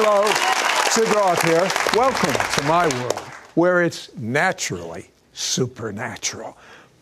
Hello, 0.00 0.24
Sid 0.90 1.08
Roth 1.12 1.42
here. 1.42 1.68
Welcome 1.92 2.32
to 2.54 2.68
my 2.68 2.86
world, 3.02 3.18
where 3.56 3.82
it's 3.82 4.14
naturally 4.16 5.10
supernatural. 5.32 6.56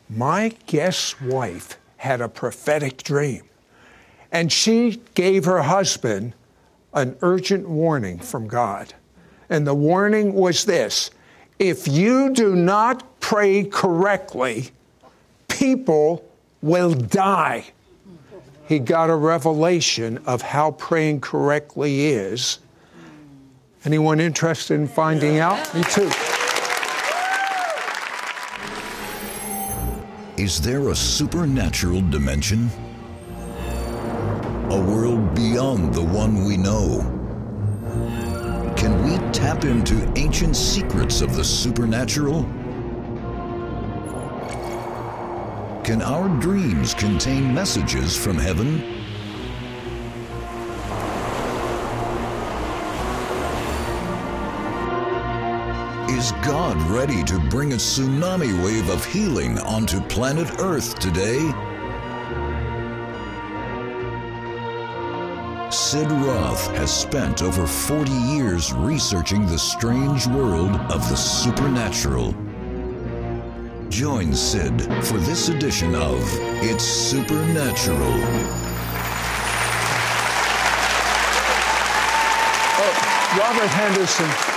My 0.08 0.54
guest's 0.66 1.20
wife 1.20 1.76
had 1.98 2.22
a 2.22 2.28
prophetic 2.30 3.02
dream, 3.02 3.42
and 4.32 4.50
she 4.50 5.02
gave 5.12 5.44
her 5.44 5.60
husband 5.60 6.32
an 6.94 7.18
urgent 7.20 7.68
warning 7.68 8.18
from 8.18 8.48
God. 8.48 8.94
And 9.50 9.66
the 9.66 9.74
warning 9.74 10.32
was 10.32 10.64
this 10.64 11.10
if 11.58 11.86
you 11.86 12.32
do 12.32 12.56
not 12.56 13.20
pray 13.20 13.64
correctly, 13.64 14.70
people 15.48 16.24
will 16.62 16.94
die. 16.94 17.66
He 18.66 18.78
got 18.78 19.10
a 19.10 19.16
revelation 19.16 20.16
of 20.24 20.40
how 20.40 20.70
praying 20.70 21.20
correctly 21.20 22.06
is. 22.06 22.58
Anyone 23.86 24.18
interested 24.18 24.74
in 24.74 24.88
finding 24.88 25.38
out? 25.38 25.72
Me 25.72 25.80
too. 25.84 26.10
Is 30.36 30.60
there 30.60 30.88
a 30.88 30.96
supernatural 30.96 32.00
dimension? 32.10 32.68
A 34.70 34.84
world 34.88 35.36
beyond 35.36 35.94
the 35.94 36.02
one 36.02 36.44
we 36.44 36.56
know? 36.56 36.98
Can 38.76 39.04
we 39.04 39.18
tap 39.32 39.64
into 39.64 40.12
ancient 40.18 40.56
secrets 40.56 41.20
of 41.20 41.36
the 41.36 41.44
supernatural? 41.44 42.42
Can 45.84 46.02
our 46.02 46.28
dreams 46.40 46.92
contain 46.92 47.54
messages 47.54 48.16
from 48.16 48.36
heaven? 48.36 49.05
Is 56.16 56.32
God 56.42 56.80
ready 56.90 57.22
to 57.24 57.38
bring 57.50 57.74
a 57.74 57.76
tsunami 57.76 58.64
wave 58.64 58.88
of 58.88 59.04
healing 59.04 59.58
onto 59.58 60.00
planet 60.00 60.50
Earth 60.60 60.98
today? 60.98 61.40
Sid 65.70 66.10
Roth 66.10 66.68
has 66.78 66.90
spent 66.90 67.42
over 67.42 67.66
40 67.66 68.10
years 68.10 68.72
researching 68.72 69.44
the 69.44 69.58
strange 69.58 70.26
world 70.28 70.70
of 70.90 71.06
the 71.10 71.16
supernatural. 71.16 72.34
Join 73.90 74.32
Sid 74.32 74.80
for 75.04 75.18
this 75.18 75.50
edition 75.50 75.94
of 75.94 76.18
It's 76.62 76.82
Supernatural. 76.82 78.14
Oh, 82.78 83.36
Robert 83.38 83.68
Henderson, 83.68 84.55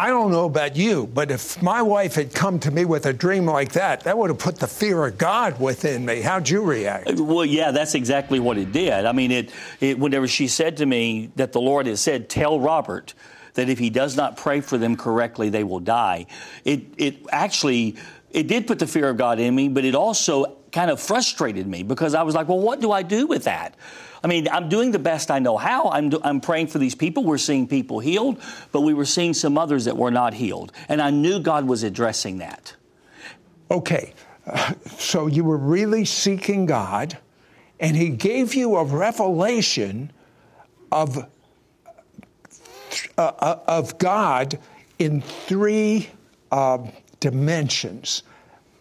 I 0.00 0.08
don't 0.08 0.30
know 0.30 0.46
about 0.46 0.76
you, 0.76 1.06
but 1.06 1.30
if 1.30 1.60
my 1.60 1.82
wife 1.82 2.14
had 2.14 2.34
come 2.34 2.58
to 2.60 2.70
me 2.70 2.86
with 2.86 3.04
a 3.04 3.12
dream 3.12 3.44
like 3.44 3.72
that, 3.72 4.04
that 4.04 4.16
would 4.16 4.30
have 4.30 4.38
put 4.38 4.56
the 4.56 4.66
fear 4.66 5.04
of 5.04 5.18
God 5.18 5.60
within 5.60 6.06
me. 6.06 6.22
How'd 6.22 6.48
you 6.48 6.62
react? 6.62 7.20
Well, 7.20 7.44
yeah, 7.44 7.70
that's 7.70 7.94
exactly 7.94 8.40
what 8.40 8.56
it 8.56 8.72
did. 8.72 9.04
I 9.04 9.12
mean, 9.12 9.30
it, 9.30 9.52
it 9.78 9.98
whenever 9.98 10.26
she 10.26 10.48
said 10.48 10.78
to 10.78 10.86
me 10.86 11.30
that 11.36 11.52
the 11.52 11.60
Lord 11.60 11.84
had 11.84 11.98
said, 11.98 12.30
"Tell 12.30 12.58
Robert." 12.58 13.12
That 13.54 13.68
if 13.68 13.80
he 13.80 13.90
does 13.90 14.16
not 14.16 14.36
pray 14.36 14.60
for 14.60 14.78
them 14.78 14.96
correctly, 14.96 15.48
they 15.50 15.64
will 15.64 15.80
die. 15.80 16.26
It, 16.64 16.82
it 16.96 17.16
actually, 17.32 17.96
it 18.30 18.46
did 18.46 18.68
put 18.68 18.78
the 18.78 18.86
fear 18.86 19.10
of 19.10 19.16
God 19.16 19.40
in 19.40 19.52
me, 19.56 19.68
but 19.68 19.84
it 19.84 19.96
also 19.96 20.59
kind 20.72 20.90
of 20.90 21.00
frustrated 21.00 21.66
me 21.66 21.82
because 21.82 22.14
I 22.14 22.22
was 22.22 22.34
like, 22.34 22.48
well, 22.48 22.60
what 22.60 22.80
do 22.80 22.92
I 22.92 23.02
do 23.02 23.26
with 23.26 23.44
that? 23.44 23.74
I 24.22 24.26
mean, 24.26 24.48
I'm 24.48 24.68
doing 24.68 24.90
the 24.90 24.98
best 24.98 25.30
I 25.30 25.38
know 25.38 25.56
how. 25.56 25.88
I'm, 25.90 26.10
do, 26.10 26.20
I'm 26.22 26.40
praying 26.40 26.66
for 26.66 26.78
these 26.78 26.94
people. 26.94 27.24
We're 27.24 27.38
seeing 27.38 27.66
people 27.66 28.00
healed, 28.00 28.40
but 28.70 28.82
we 28.82 28.92
were 28.92 29.06
seeing 29.06 29.32
some 29.32 29.56
others 29.56 29.86
that 29.86 29.96
were 29.96 30.10
not 30.10 30.34
healed. 30.34 30.72
And 30.88 31.00
I 31.00 31.10
knew 31.10 31.40
God 31.40 31.66
was 31.66 31.82
addressing 31.82 32.38
that. 32.38 32.74
Okay, 33.70 34.12
uh, 34.46 34.74
so 34.98 35.26
you 35.26 35.44
were 35.44 35.56
really 35.56 36.04
seeking 36.04 36.66
God, 36.66 37.16
and 37.78 37.96
He 37.96 38.10
gave 38.10 38.54
you 38.54 38.76
a 38.76 38.84
revelation 38.84 40.10
of, 40.92 41.18
uh, 43.16 43.22
uh 43.22 43.58
of 43.66 43.96
God 43.98 44.58
in 44.98 45.22
three 45.22 46.10
uh, 46.50 46.78
dimensions 47.20 48.24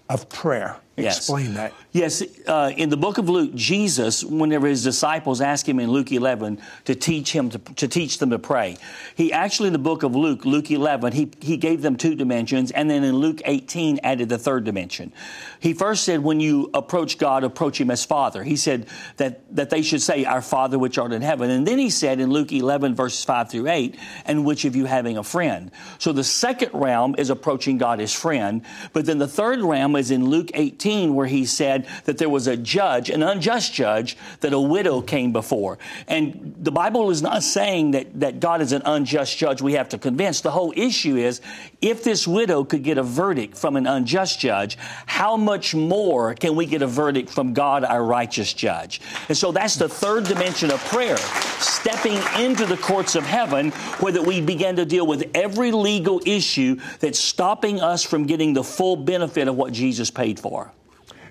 of 0.10 0.28
prayer. 0.28 0.78
Yes. 1.04 1.18
Explain 1.18 1.54
that. 1.56 1.74
Yes, 1.92 2.22
uh, 2.46 2.72
in 2.78 2.90
the 2.90 2.98
book 2.98 3.18
of 3.18 3.30
Luke, 3.30 3.56
Jesus, 3.56 4.24
whenever 4.24 4.68
his 4.68 4.84
disciples 4.84 5.42
asked 5.42 5.68
him 5.68 5.80
in 5.80 5.90
Luke 5.90 6.12
11 6.12 6.62
to 6.86 6.94
teach 6.94 7.32
him 7.32 7.50
to, 7.50 7.58
to, 7.58 7.88
teach 7.88 8.20
them 8.20 8.30
to 8.30 8.38
pray, 8.38 8.78
he 9.16 9.34
actually 9.34 9.68
in 9.68 9.74
the 9.74 9.80
book 9.80 10.04
of 10.04 10.16
Luke, 10.16 10.46
Luke 10.46 10.70
11, 10.70 11.14
he, 11.14 11.32
he 11.40 11.58
gave 11.58 11.82
them 11.82 11.96
two 11.96 12.14
dimensions, 12.14 12.70
and 12.70 12.92
then 12.92 13.04
in 13.04 13.16
Luke 13.16 13.42
18 13.44 14.02
added 14.04 14.30
the 14.30 14.38
third 14.38 14.66
dimension. 14.66 15.12
He 15.60 15.74
first 15.74 16.04
said, 16.04 16.20
when 16.24 16.40
you 16.40 16.70
approach 16.76 17.18
God, 17.18 17.44
approach 17.44 17.82
him 17.82 17.90
as 17.90 18.06
Father. 18.06 18.44
He 18.44 18.56
said 18.56 18.88
that, 19.18 19.56
that 19.56 19.72
they 19.72 19.82
should 19.82 20.02
say, 20.02 20.26
Our 20.26 20.42
Father 20.42 20.78
which 20.78 20.98
art 21.00 21.12
in 21.12 21.24
heaven. 21.24 21.50
And 21.50 21.68
then 21.68 21.80
he 21.80 21.90
said 21.90 22.20
in 22.20 22.30
Luke 22.30 22.52
11, 22.52 22.94
verses 22.94 23.24
5 23.26 23.50
through 23.50 23.68
8, 23.68 23.98
and 24.26 24.46
which 24.46 24.66
of 24.66 24.76
you 24.76 24.86
having 24.86 25.18
a 25.18 25.24
friend. 25.24 25.72
So 25.98 26.14
the 26.14 26.24
second 26.24 26.72
realm 26.74 27.16
is 27.18 27.32
approaching 27.32 27.80
God 27.80 28.00
as 28.00 28.14
friend, 28.14 28.62
but 28.94 29.06
then 29.06 29.18
the 29.18 29.28
third 29.28 29.62
realm 29.62 29.96
is 29.96 30.12
in 30.12 30.26
Luke 30.26 30.52
18, 30.54 30.89
where 31.16 31.28
he 31.28 31.46
said, 31.46 31.88
that 32.06 32.18
there 32.18 32.30
was 32.30 32.48
a 32.48 32.58
judge, 32.58 33.10
an 33.10 33.24
unjust 33.24 33.74
judge, 33.74 34.18
that 34.42 34.54
a 34.54 34.60
widow 34.60 35.02
came 35.02 35.32
before. 35.32 35.78
And 36.08 36.56
the 36.60 36.72
Bible 36.72 37.10
is 37.10 37.22
not 37.22 37.44
saying 37.44 37.92
that, 37.92 38.20
that 38.20 38.40
God 38.40 38.62
is 38.62 38.72
an 38.72 38.82
unjust 38.86 39.38
judge 39.38 39.62
we 39.62 39.74
have 39.74 39.90
to 39.90 39.98
convince. 39.98 40.42
The 40.42 40.52
whole 40.52 40.74
issue 40.76 41.16
is 41.16 41.42
if 41.82 42.04
this 42.04 42.28
widow 42.28 42.64
could 42.64 42.84
get 42.84 42.98
a 42.98 43.04
verdict 43.04 43.58
from 43.58 43.76
an 43.76 43.88
unjust 43.88 44.40
judge, 44.40 44.78
how 45.06 45.38
much 45.38 45.76
more 45.76 46.34
can 46.34 46.56
we 46.56 46.66
get 46.66 46.82
a 46.82 46.88
verdict 46.88 47.30
from 47.30 47.54
God, 47.54 47.84
our 47.84 48.04
righteous 48.04 48.54
judge? 48.54 49.02
And 49.28 49.38
so 49.38 49.52
that's 49.52 49.76
the 49.76 49.90
third 49.90 50.26
dimension 50.26 50.72
of 50.72 50.84
prayer, 50.86 51.18
stepping 51.18 52.18
into 52.40 52.66
the 52.66 52.78
courts 52.78 53.16
of 53.16 53.24
heaven 53.24 53.72
where 54.00 54.12
that 54.12 54.26
we 54.26 54.42
begin 54.42 54.76
to 54.78 54.86
deal 54.86 55.06
with 55.06 55.30
every 55.34 55.72
legal 55.72 56.22
issue 56.26 56.78
that's 57.00 57.20
stopping 57.20 57.80
us 57.80 58.04
from 58.04 58.26
getting 58.26 58.54
the 58.54 58.64
full 58.64 58.96
benefit 58.96 59.48
of 59.48 59.56
what 59.56 59.72
Jesus 59.72 60.10
paid 60.10 60.40
for. 60.40 60.72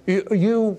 You, 0.08 0.78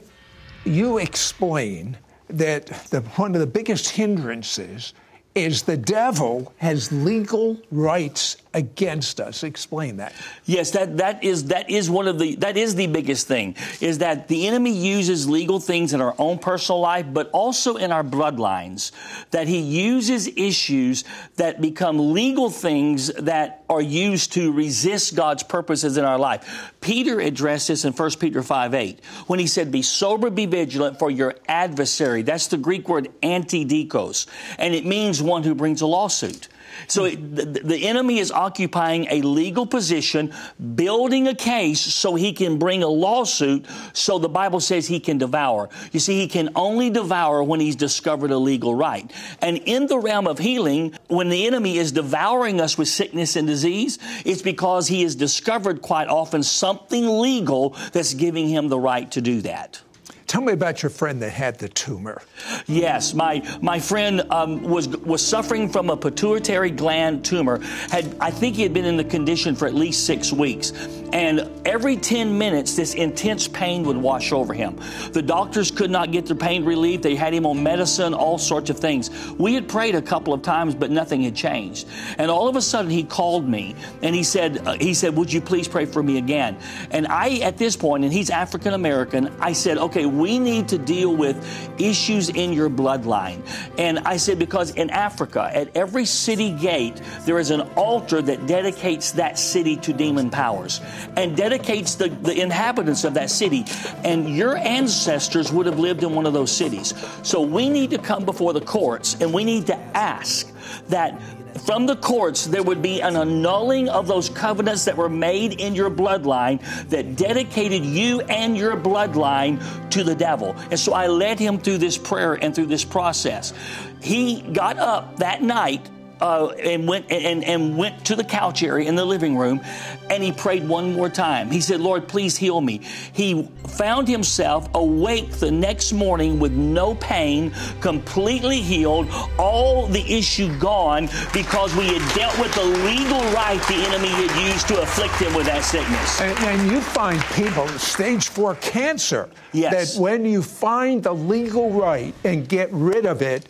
you, 0.66 0.97
explain 0.97 1.97
that 2.29 2.66
the, 2.90 3.01
one 3.01 3.35
of 3.35 3.41
the 3.41 3.47
biggest 3.47 3.90
hindrances 3.90 4.95
is 5.35 5.62
the 5.62 5.78
devil 5.78 6.51
has 6.57 6.91
legal 6.91 7.62
rights 7.69 8.38
against 8.53 9.19
us. 9.19 9.43
Explain 9.43 9.97
that. 9.97 10.13
Yes, 10.45 10.71
that, 10.71 10.97
that 10.97 11.23
is 11.23 11.45
that 11.45 11.69
is 11.69 11.89
one 11.89 12.07
of 12.07 12.17
the 12.17 12.35
that 12.35 12.57
is 12.57 12.75
the 12.75 12.87
biggest 12.87 13.27
thing 13.27 13.55
is 13.79 13.99
that 13.99 14.27
the 14.27 14.47
enemy 14.47 14.71
uses 14.71 15.29
legal 15.29 15.59
things 15.59 15.93
in 15.93 16.01
our 16.01 16.15
own 16.17 16.39
personal 16.39 16.79
life, 16.79 17.05
but 17.11 17.29
also 17.31 17.75
in 17.75 17.91
our 17.91 18.03
bloodlines. 18.03 18.91
That 19.31 19.47
he 19.47 19.59
uses 19.59 20.27
issues 20.27 21.03
that 21.35 21.61
become 21.61 22.13
legal 22.13 22.49
things 22.49 23.07
that 23.13 23.63
are 23.69 23.81
used 23.81 24.33
to 24.33 24.51
resist 24.51 25.15
God's 25.15 25.43
purposes 25.43 25.97
in 25.97 26.05
our 26.05 26.17
life. 26.17 26.73
Peter 26.81 27.19
addressed 27.19 27.67
this 27.67 27.85
in 27.85 27.93
1 27.93 28.11
Peter 28.19 28.41
5 28.41 28.73
8 28.73 29.05
when 29.27 29.38
he 29.38 29.45
said, 29.45 29.71
Be 29.71 29.83
sober, 29.83 30.31
be 30.31 30.47
vigilant 30.47 30.97
for 30.97 31.11
your 31.11 31.35
adversary. 31.47 32.23
That's 32.23 32.47
the 32.47 32.57
Greek 32.57 32.89
word 32.89 33.09
antidikos, 33.21 34.25
and 34.57 34.73
it 34.73 34.85
means 34.85 35.21
one 35.21 35.43
who 35.43 35.53
brings 35.53 35.81
a 35.81 35.88
lawsuit. 35.88 36.47
So 36.88 37.09
the, 37.09 37.45
the 37.63 37.88
enemy 37.88 38.19
is 38.19 38.31
occupying 38.31 39.07
a 39.09 39.22
legal 39.22 39.66
position, 39.66 40.34
building 40.75 41.28
a 41.28 41.35
case 41.35 41.81
so 41.81 42.16
he 42.16 42.34
can 42.34 42.57
bring 42.57 42.84
a 42.84 42.88
lawsuit. 42.88 43.66
So 43.94 44.19
the 44.19 44.29
Bible 44.29 44.59
says 44.59 44.88
he 44.88 45.00
can 45.00 45.18
devour. 45.18 45.69
You 45.91 46.00
see, 46.00 46.19
he 46.19 46.28
can 46.28 46.50
only 46.56 46.89
devour 46.89 47.44
when 47.44 47.59
he's 47.59 47.75
discovered 47.75 48.31
a 48.31 48.38
legal 48.38 48.73
right. 48.75 49.12
And 49.41 49.57
in 49.57 49.88
the 49.88 50.00
realm 50.00 50.28
of 50.28 50.39
healing, 50.39 50.94
when 51.07 51.30
the 51.30 51.48
enemy 51.48 51.77
is 51.77 51.92
devouring 51.92 52.62
us 52.62 52.77
with 52.77 52.88
sickness 52.88 53.36
and 53.36 53.48
disease, 53.48 54.00
it's 54.25 54.42
because 54.42 54.88
he 54.88 55.03
has 55.03 55.15
discovered 55.15 55.81
quite 55.81 56.07
often 56.07 56.44
something 56.44 57.07
legal 57.19 57.75
that's 57.92 58.13
giving 58.13 58.48
him 58.48 58.69
the 58.69 58.80
right 58.80 59.09
to 59.12 59.21
do 59.21 59.42
that. 59.42 59.81
Tell 60.29 60.41
me 60.41 60.53
about 60.53 60.83
your 60.83 60.91
friend 60.91 61.19
that 61.23 61.31
had 61.31 61.57
the 61.57 61.67
tumor. 61.69 62.21
Yes, 62.67 63.15
my 63.15 63.41
my 63.63 63.79
friend 63.79 64.21
um, 64.29 64.61
was 64.61 64.87
was 64.87 65.25
suffering 65.25 65.67
from 65.67 65.89
a 65.89 65.97
pituitary 65.97 66.69
gland 66.69 67.25
tumor. 67.25 67.57
Had 67.89 68.15
I 68.21 68.29
think 68.29 68.55
he 68.55 68.61
had 68.61 68.71
been 68.71 68.85
in 68.85 68.95
the 68.95 69.03
condition 69.03 69.55
for 69.55 69.67
at 69.67 69.73
least 69.73 70.05
six 70.05 70.31
weeks, 70.31 70.71
And 71.13 71.50
every 71.65 71.97
10 71.97 72.38
minutes, 72.38 72.75
this 72.75 72.94
intense 72.94 73.47
pain 73.47 73.83
would 73.83 73.97
wash 73.97 74.31
over 74.31 74.53
him. 74.53 74.79
The 75.11 75.21
doctors 75.21 75.71
could 75.71 75.89
not 75.89 76.11
get 76.11 76.25
the 76.25 76.35
pain 76.35 76.65
relief. 76.65 77.01
They 77.01 77.15
had 77.15 77.33
him 77.33 77.45
on 77.45 77.61
medicine, 77.63 78.13
all 78.13 78.38
sorts 78.38 78.69
of 78.69 78.77
things. 78.77 79.09
We 79.38 79.53
had 79.53 79.67
prayed 79.67 79.95
a 79.95 80.01
couple 80.01 80.33
of 80.33 80.41
times, 80.41 80.75
but 80.75 80.91
nothing 80.91 81.23
had 81.23 81.35
changed. 81.35 81.88
And 82.17 82.29
all 82.29 82.47
of 82.47 82.56
a 82.56 82.61
sudden, 82.61 82.91
he 82.91 83.03
called 83.03 83.47
me 83.47 83.75
and 84.01 84.15
he 84.15 84.23
said, 84.23 84.67
uh, 84.67 84.73
he 84.73 84.94
said, 84.94 85.15
would 85.15 85.31
you 85.31 85.41
please 85.41 85.67
pray 85.67 85.85
for 85.85 86.03
me 86.03 86.17
again? 86.17 86.57
And 86.91 87.07
I, 87.07 87.38
at 87.39 87.57
this 87.57 87.75
point, 87.75 88.03
and 88.03 88.13
he's 88.13 88.29
African 88.29 88.73
American, 88.73 89.31
I 89.39 89.53
said, 89.53 89.77
okay, 89.77 90.05
we 90.05 90.39
need 90.39 90.67
to 90.69 90.77
deal 90.77 91.15
with 91.15 91.38
issues 91.79 92.29
in 92.29 92.53
your 92.53 92.69
bloodline. 92.69 93.41
And 93.77 94.00
I 94.00 94.17
said, 94.17 94.39
because 94.39 94.71
in 94.71 94.89
Africa, 94.89 95.50
at 95.53 95.75
every 95.75 96.05
city 96.05 96.51
gate, 96.51 97.01
there 97.25 97.39
is 97.39 97.51
an 97.51 97.62
altar 97.75 98.21
that 98.21 98.47
dedicates 98.47 99.12
that 99.13 99.39
city 99.39 99.75
to 99.77 99.94
demon 99.94 100.29
powers 100.29 100.81
and 101.16 101.36
dedicates 101.36 101.96
the, 101.96 102.10
the 102.10 102.40
inhabitants 102.40 103.04
of 103.04 103.13
that 103.16 103.30
city. 103.30 103.66
And 104.04 104.36
your 104.36 104.57
ancestors 104.57 105.51
would 105.51 105.66
have 105.66 105.80
lived 105.80 106.04
in 106.04 106.13
one 106.13 106.25
of 106.25 106.34
those 106.34 106.51
cities. 106.51 106.94
So 107.24 107.42
we 107.42 107.69
need 107.69 107.90
to 107.92 107.98
come 107.98 108.25
before 108.25 108.54
the 108.54 108.62
courts 108.62 109.16
and 109.22 109.34
we 109.34 109.44
need 109.44 109.68
to 109.68 109.78
ask 109.96 110.51
that 110.90 111.19
from 111.66 111.86
the 111.86 111.96
courts, 111.96 112.46
there 112.46 112.63
would 112.63 112.81
be 112.81 113.01
an 113.01 113.16
annulling 113.16 113.90
of 113.90 114.07
those 114.07 114.30
covenants 114.30 114.86
that 114.86 114.96
were 114.96 115.10
made 115.10 115.60
in 115.60 115.75
your 115.75 115.90
bloodline 115.90 116.62
that 116.90 117.16
dedicated 117.16 117.84
you 117.84 118.22
and 118.22 118.57
your 118.57 118.78
bloodline 118.78 119.60
to 119.90 120.04
the 120.04 120.16
devil. 120.16 120.56
And 120.72 120.80
so 120.80 120.94
I 120.94 121.07
led 121.07 121.40
him 121.40 121.57
through 121.57 121.80
this 121.80 121.98
prayer 121.98 122.36
and 122.36 122.54
through 122.54 122.68
this 122.68 122.86
process. 122.86 123.54
He 124.01 124.42
got 124.42 124.78
up 124.78 125.18
that 125.18 125.42
night 125.42 125.90
uh, 126.21 126.48
and 126.50 126.88
went 126.88 127.12
and, 127.12 127.44
and 127.44 127.77
went 127.77 128.06
to 128.06 128.16
the 128.16 128.24
couch 128.24 128.63
area 128.63 128.88
in 128.88 128.95
the 128.95 129.06
living 129.06 129.38
room 129.38 129.62
and 130.10 130.24
he 130.24 130.31
prayed 130.31 130.68
one 130.68 130.94
more 130.94 131.10
time. 131.10 131.51
He 131.51 131.62
said, 131.62 131.80
Lord, 131.80 132.07
please 132.07 132.38
heal 132.38 132.60
me. 132.62 132.81
He 133.13 133.50
found 133.68 134.07
himself 134.07 134.69
awake 134.74 135.31
the 135.31 135.51
next 135.51 135.94
morning 135.94 136.39
with 136.39 136.51
no 136.51 136.95
pain, 136.95 137.51
completely 137.81 138.62
healed, 138.62 139.07
all 139.38 139.88
the 139.88 140.01
issue 140.01 140.57
gone 140.60 141.10
because 141.33 141.75
we 141.75 141.88
had 141.88 142.16
dealt 142.16 142.38
with 142.39 142.54
the 142.56 142.63
legal 142.63 143.22
right 143.33 143.62
the 143.68 143.75
enemy 143.75 144.10
had 144.10 144.51
used 144.51 144.68
to 144.68 144.81
afflict 144.81 145.15
him 145.15 145.33
with 145.36 145.45
that 145.45 145.63
sickness. 145.63 146.19
And, 146.22 146.38
and 146.39 146.72
you 146.72 146.81
find 146.81 147.22
people, 147.33 147.68
stage 147.68 148.30
four 148.30 148.56
cancer, 148.56 149.30
yes. 149.54 149.95
that 149.95 150.01
when 150.01 150.25
you 150.25 150.42
find 150.42 151.04
the 151.04 151.13
legal 151.13 151.69
right 151.72 152.13
and 152.24 152.48
get 152.48 152.72
rid 152.72 153.06
of 153.06 153.22
it, 153.22 153.48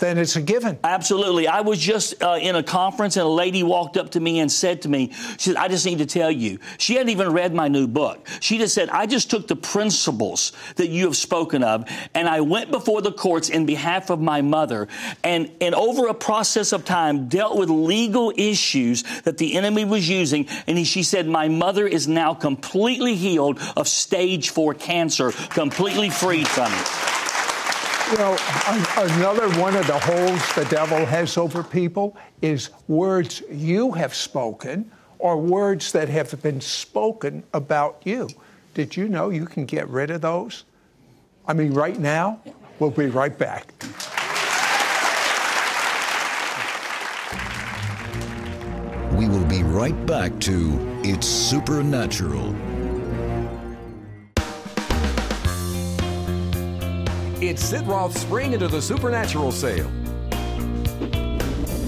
then 0.00 0.18
it's 0.18 0.36
a 0.36 0.42
given. 0.42 0.78
Absolutely. 0.84 1.48
I 1.48 1.60
was 1.60 1.78
just 1.78 2.22
uh, 2.22 2.38
in 2.40 2.56
a 2.56 2.62
conference 2.62 3.16
and 3.16 3.24
a 3.24 3.28
lady 3.28 3.62
walked 3.62 3.96
up 3.96 4.10
to 4.10 4.20
me 4.20 4.40
and 4.40 4.50
said 4.50 4.82
to 4.82 4.88
me, 4.88 5.12
she 5.38 5.50
said, 5.50 5.56
I 5.56 5.68
just 5.68 5.86
need 5.86 5.98
to 5.98 6.06
tell 6.06 6.30
you. 6.30 6.58
She 6.78 6.94
hadn't 6.94 7.10
even 7.10 7.32
read 7.32 7.54
my 7.54 7.68
new 7.68 7.86
book. 7.86 8.26
She 8.40 8.58
just 8.58 8.74
said, 8.74 8.88
I 8.90 9.06
just 9.06 9.30
took 9.30 9.48
the 9.48 9.56
principles 9.56 10.52
that 10.76 10.88
you 10.88 11.04
have 11.06 11.16
spoken 11.16 11.62
of 11.62 11.88
and 12.14 12.28
I 12.28 12.40
went 12.40 12.70
before 12.70 13.02
the 13.02 13.12
courts 13.12 13.48
in 13.48 13.66
behalf 13.66 14.10
of 14.10 14.20
my 14.20 14.42
mother 14.42 14.88
and, 15.24 15.50
and 15.60 15.74
over 15.74 16.06
a 16.08 16.14
process 16.14 16.72
of 16.72 16.84
time 16.84 17.28
dealt 17.28 17.56
with 17.56 17.70
legal 17.70 18.32
issues 18.36 19.02
that 19.22 19.38
the 19.38 19.54
enemy 19.56 19.84
was 19.84 20.08
using. 20.08 20.48
And 20.66 20.78
he, 20.78 20.84
she 20.84 21.02
said, 21.02 21.26
my 21.26 21.48
mother 21.48 21.86
is 21.86 22.06
now 22.06 22.34
completely 22.34 23.14
healed 23.14 23.60
of 23.76 23.88
stage 23.88 24.50
four 24.50 24.74
cancer, 24.74 25.32
completely 25.32 26.10
freed 26.10 26.48
from 26.48 26.72
it. 26.72 27.25
Well, 28.12 28.38
another 28.98 29.50
one 29.60 29.74
of 29.74 29.84
the 29.88 29.98
holds 29.98 30.54
the 30.54 30.64
devil 30.66 31.04
has 31.06 31.36
over 31.36 31.64
people 31.64 32.16
is 32.40 32.70
words 32.86 33.42
you 33.50 33.90
have 33.92 34.14
spoken 34.14 34.92
or 35.18 35.36
words 35.36 35.90
that 35.90 36.08
have 36.08 36.40
been 36.40 36.60
spoken 36.60 37.42
about 37.52 38.00
you. 38.04 38.28
Did 38.74 38.96
you 38.96 39.08
know 39.08 39.30
you 39.30 39.44
can 39.44 39.64
get 39.64 39.88
rid 39.88 40.12
of 40.12 40.20
those? 40.20 40.62
I 41.48 41.52
mean, 41.52 41.72
right 41.74 41.98
now, 41.98 42.40
we'll 42.78 42.90
be 42.90 43.06
right 43.06 43.36
back. 43.36 43.72
We 49.18 49.28
will 49.28 49.46
be 49.46 49.64
right 49.64 50.06
back 50.06 50.38
to 50.40 51.00
It's 51.02 51.26
Supernatural. 51.26 52.54
It's 57.48 57.64
Sid 57.64 57.86
Roth's 57.86 58.20
Spring 58.20 58.54
into 58.54 58.66
the 58.66 58.82
Supernatural 58.82 59.52
sale. 59.52 59.88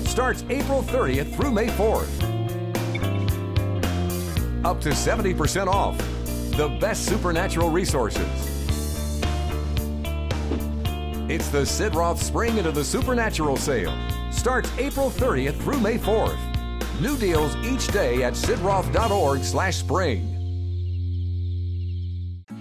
Starts 0.06 0.44
April 0.50 0.84
30th 0.84 1.34
through 1.34 1.50
May 1.50 1.66
4th. 1.66 2.08
Up 4.64 4.80
to 4.82 4.90
70% 4.90 5.66
off. 5.66 5.98
The 6.56 6.78
best 6.80 7.06
supernatural 7.06 7.70
resources. 7.70 8.22
It's 11.28 11.48
the 11.48 11.66
Sid 11.66 11.96
Roth 11.96 12.22
Spring 12.22 12.56
into 12.56 12.70
the 12.70 12.84
Supernatural 12.84 13.56
sale. 13.56 13.92
Starts 14.30 14.70
April 14.78 15.10
30th 15.10 15.60
through 15.60 15.80
May 15.80 15.98
4th. 15.98 16.38
New 17.00 17.16
deals 17.16 17.56
each 17.56 17.88
day 17.88 18.22
at 18.22 18.34
sidroth.org 18.34 19.42
slash 19.42 19.78
spring. 19.78 20.36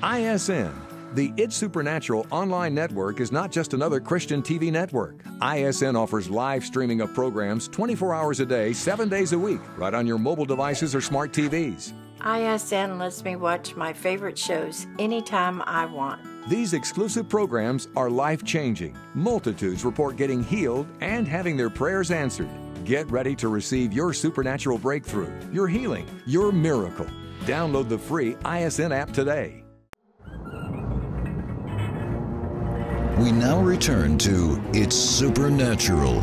ISN 0.02 0.87
the 1.18 1.34
It's 1.36 1.56
Supernatural 1.56 2.28
online 2.30 2.76
network 2.76 3.20
is 3.20 3.32
not 3.32 3.52
just 3.52 3.74
another 3.74 4.00
Christian 4.00 4.44
TV 4.44 4.72
network. 4.72 5.24
ISN 5.42 5.96
offers 5.96 6.30
live 6.30 6.64
streaming 6.64 7.02
of 7.02 7.12
programs 7.16 7.68
24 7.70 8.14
hours 8.14 8.40
a 8.40 8.46
day, 8.46 8.72
7 8.72 9.10
days 9.10 9.34
a 9.34 9.40
week, 9.40 9.60
right 9.78 9.96
on 9.96 10.06
your 10.06 10.20
mobile 10.20 10.46
devices 10.46 10.94
or 10.94 11.02
smart 11.02 11.32
TVs. 11.34 11.94
ISN 12.24 13.00
lets 13.00 13.24
me 13.24 13.36
watch 13.36 13.76
my 13.76 13.94
favorite 13.94 14.38
shows 14.38 14.86
anytime 15.00 15.64
I 15.66 15.86
want. 15.86 16.22
These 16.48 16.74
exclusive 16.74 17.28
programs 17.28 17.88
are 17.96 18.12
life 18.12 18.44
changing. 18.46 18.96
Multitudes 19.16 19.84
report 19.84 20.18
getting 20.18 20.44
healed 20.44 20.86
and 21.02 21.28
having 21.28 21.58
their 21.58 21.72
prayers 21.72 22.12
answered. 22.12 22.50
Get 22.86 23.10
ready 23.10 23.36
to 23.38 23.48
receive 23.48 23.92
your 23.92 24.14
supernatural 24.14 24.78
breakthrough, 24.78 25.34
your 25.52 25.68
healing, 25.68 26.06
your 26.28 26.52
miracle. 26.52 27.08
Download 27.46 27.90
the 27.90 27.98
free 27.98 28.36
ISN 28.46 28.92
app 28.92 29.12
today. 29.12 29.64
We 33.20 33.32
now 33.32 33.60
return 33.60 34.20
to 34.20 34.62
It's 34.74 34.96
Supernatural. 34.96 36.22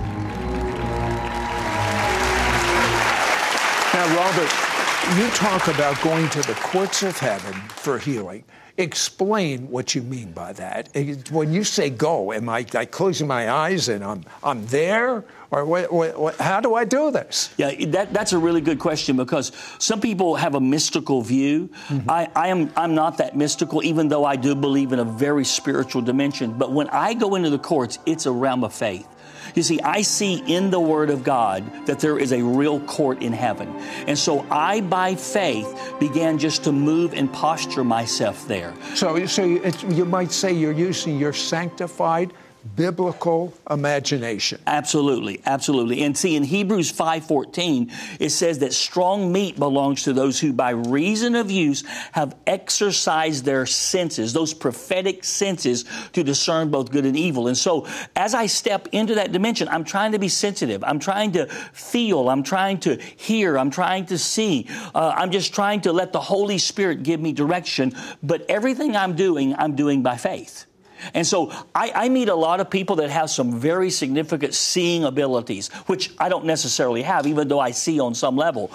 Now, 3.93 4.17
Robert, 4.17 4.64
you 5.13 5.29
talk 5.31 5.69
about 5.69 6.01
going 6.03 6.29
to 6.31 6.43
the 6.43 6.55
courts 6.55 7.03
of 7.03 7.17
heaven 7.19 7.53
for 7.69 7.99
healing. 7.99 8.43
Explain 8.77 9.71
what 9.71 9.95
you 9.95 10.03
mean 10.03 10.33
by 10.33 10.53
that. 10.55 10.89
When 11.31 11.53
you 11.53 11.63
say 11.63 11.91
go, 11.91 12.33
am 12.33 12.49
I 12.49 12.67
like 12.73 12.91
closing 12.91 13.29
my 13.29 13.51
eyes 13.51 13.89
and 13.89 14.03
I'm, 14.03 14.25
I'm 14.43 14.67
there? 14.67 15.25
Or 15.53 15.65
what, 15.65 15.93
what, 15.93 16.19
what, 16.19 16.37
how 16.37 16.61
do 16.61 16.75
I 16.75 16.85
do 16.85 17.13
this? 17.13 17.55
Yeah, 17.57 17.73
that, 17.91 18.13
that's 18.13 18.33
a 18.33 18.39
really 18.39 18.61
good 18.61 18.81
question 18.81 19.17
because 19.17 19.53
some 19.79 20.01
people 20.01 20.35
have 20.35 20.57
a 20.57 20.61
mystical 20.61 21.23
view. 21.23 21.69
Mm-hmm. 21.87 22.11
I, 22.11 22.29
I, 22.35 22.49
am 22.49 22.73
I'm 22.77 22.97
not 22.97 23.19
that 23.19 23.37
mystical, 23.37 23.85
even 23.85 24.09
though 24.09 24.25
I 24.25 24.35
do 24.35 24.57
believe 24.57 24.93
in 24.93 24.99
a 24.99 25.05
very 25.05 25.45
spiritual 25.45 26.03
dimension. 26.03 26.59
But 26.59 26.73
when 26.73 26.89
I 26.89 27.15
go 27.15 27.37
into 27.37 27.51
the 27.51 27.59
courts, 27.61 28.01
it's 28.07 28.27
a 28.27 28.33
realm 28.33 28.65
of 28.65 28.73
faith. 28.73 29.07
You 29.55 29.63
see, 29.63 29.81
I 29.81 30.03
see 30.03 30.43
in 30.53 30.71
the 30.71 30.81
Word 30.81 31.11
of 31.11 31.23
God 31.23 31.87
that 31.87 32.01
there 32.01 32.19
is 32.19 32.33
a 32.33 32.43
real 32.43 32.81
court 32.81 33.23
in 33.23 33.33
heaven. 33.33 33.69
And 34.07 34.19
so 34.19 34.45
I, 34.51 34.81
by 34.81 35.15
faith, 35.15 35.95
began 36.01 36.39
just 36.39 36.65
to 36.65 36.73
move 36.73 37.15
and 37.15 37.33
posture 37.33 37.85
myself 37.85 38.47
there. 38.49 38.75
So, 38.95 39.27
so 39.27 39.45
you 39.45 40.05
might 40.05 40.33
say 40.33 40.53
you're 40.53 40.73
using 40.73 41.19
your 41.19 41.33
sanctified 41.33 42.33
biblical 42.77 43.55
imagination. 43.71 44.61
Absolutely, 44.67 45.41
absolutely. 45.47 46.03
And 46.03 46.17
see 46.17 46.37
in 46.37 46.45
Hebrews 46.45 46.91
5:14 46.93 47.91
it 48.19 48.31
says 48.31 48.59
that 48.61 48.73
strong 48.73 49.33
meat 49.33 49.59
belongs 49.59 50.05
to 50.05 50.13
those 50.13 50.41
who 50.41 50.53
by 50.53 50.71
reason 50.71 51.35
of 51.37 51.51
use 51.51 51.85
have 52.13 52.35
exercised 52.47 53.45
their 53.45 53.67
senses, 53.67 54.33
those 54.33 54.55
prophetic 54.55 55.25
senses 55.25 55.85
to 56.13 56.25
discern 56.25 56.71
both 56.71 56.91
good 56.91 57.05
and 57.05 57.17
evil. 57.17 57.49
And 57.49 57.57
so 57.57 57.87
as 58.17 58.35
I 58.35 58.47
step 58.47 58.89
into 58.93 59.17
that 59.17 59.33
dimension, 59.33 59.69
I'm 59.69 59.85
trying 59.85 60.13
to 60.13 60.19
be 60.19 60.29
sensitive. 60.29 60.83
I'm 60.85 60.99
trying 60.99 61.33
to 61.33 61.47
feel, 61.73 62.29
I'm 62.29 62.43
trying 62.43 62.79
to 62.81 62.97
hear, 63.17 63.59
I'm 63.59 63.71
trying 63.71 64.07
to 64.07 64.19
see. 64.19 64.67
Uh, 64.95 65.13
I'm 65.17 65.31
just 65.31 65.55
trying 65.55 65.83
to 65.83 65.93
let 65.93 66.13
the 66.13 66.21
Holy 66.21 66.59
Spirit 66.59 67.03
give 67.03 67.21
me 67.21 67.33
direction, 67.33 67.93
but 68.23 68.45
everything 68.49 68.97
I'm 68.97 69.15
doing, 69.15 69.55
I'm 69.55 69.77
doing 69.77 70.03
by 70.03 70.17
faith. 70.17 70.67
And 71.13 71.27
so 71.27 71.51
I, 71.75 71.93
I, 71.95 72.09
meet 72.09 72.29
a 72.29 72.35
lot 72.35 72.61
of 72.61 72.71
people 72.71 72.97
that 72.97 73.11
have 73.11 73.29
some 73.31 73.59
very 73.59 73.91
significant 73.91 74.55
seeing 74.55 75.05
abilities, 75.05 75.69
which 75.87 76.13
I 76.19 76.29
don't 76.29 76.45
necessarily 76.45 77.03
have, 77.03 77.27
even 77.27 77.49
though 77.49 77.61
I 77.61 77.73
see 77.73 78.01
on 78.01 78.15
some 78.15 78.37
level. 78.37 78.71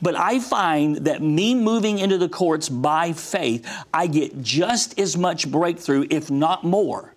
But 0.00 0.16
I 0.16 0.40
find 0.40 0.96
that 0.98 1.22
me 1.22 1.54
moving 1.54 1.98
into 1.98 2.18
the 2.18 2.28
courts 2.28 2.68
by 2.68 3.12
faith, 3.12 3.68
I 3.94 4.08
get 4.08 4.42
just 4.42 4.98
as 4.98 5.16
much 5.16 5.50
breakthrough, 5.50 6.06
if 6.10 6.30
not 6.30 6.64
more, 6.64 7.14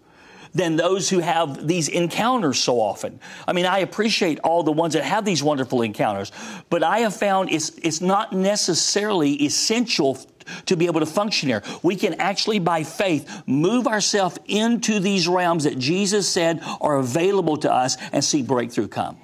than 0.53 0.77
those 0.77 1.09
who 1.09 1.19
have 1.19 1.67
these 1.67 1.89
encounters 1.89 2.57
so 2.57 2.79
often. 2.79 3.19
I 3.47 3.53
mean, 3.53 3.65
I 3.65 3.79
appreciate 3.79 4.39
all 4.39 4.63
the 4.63 4.71
ones 4.71 4.93
that 4.93 5.03
have 5.03 5.25
these 5.25 5.43
wonderful 5.43 5.81
encounters, 5.81 6.31
but 6.69 6.81
I 6.81 6.99
have 6.99 7.15
found 7.15 7.51
it's, 7.51 7.71
it's 7.83 7.99
not 7.99 8.31
necessarily 8.31 9.33
essential 9.43 10.17
to 10.65 10.75
be 10.75 10.85
able 10.85 10.99
to 10.99 11.05
function 11.05 11.49
here. 11.49 11.63
We 11.83 11.95
can 11.95 12.15
actually, 12.15 12.59
by 12.59 12.83
faith, 12.83 13.43
move 13.45 13.87
ourselves 13.87 14.37
into 14.45 14.99
these 14.99 15.27
realms 15.27 15.63
that 15.65 15.77
Jesus 15.77 16.27
said 16.29 16.61
are 16.81 16.97
available 16.97 17.57
to 17.57 17.71
us 17.71 17.97
and 18.11 18.23
see 18.23 18.41
breakthrough 18.41 18.87
come. 18.87 19.17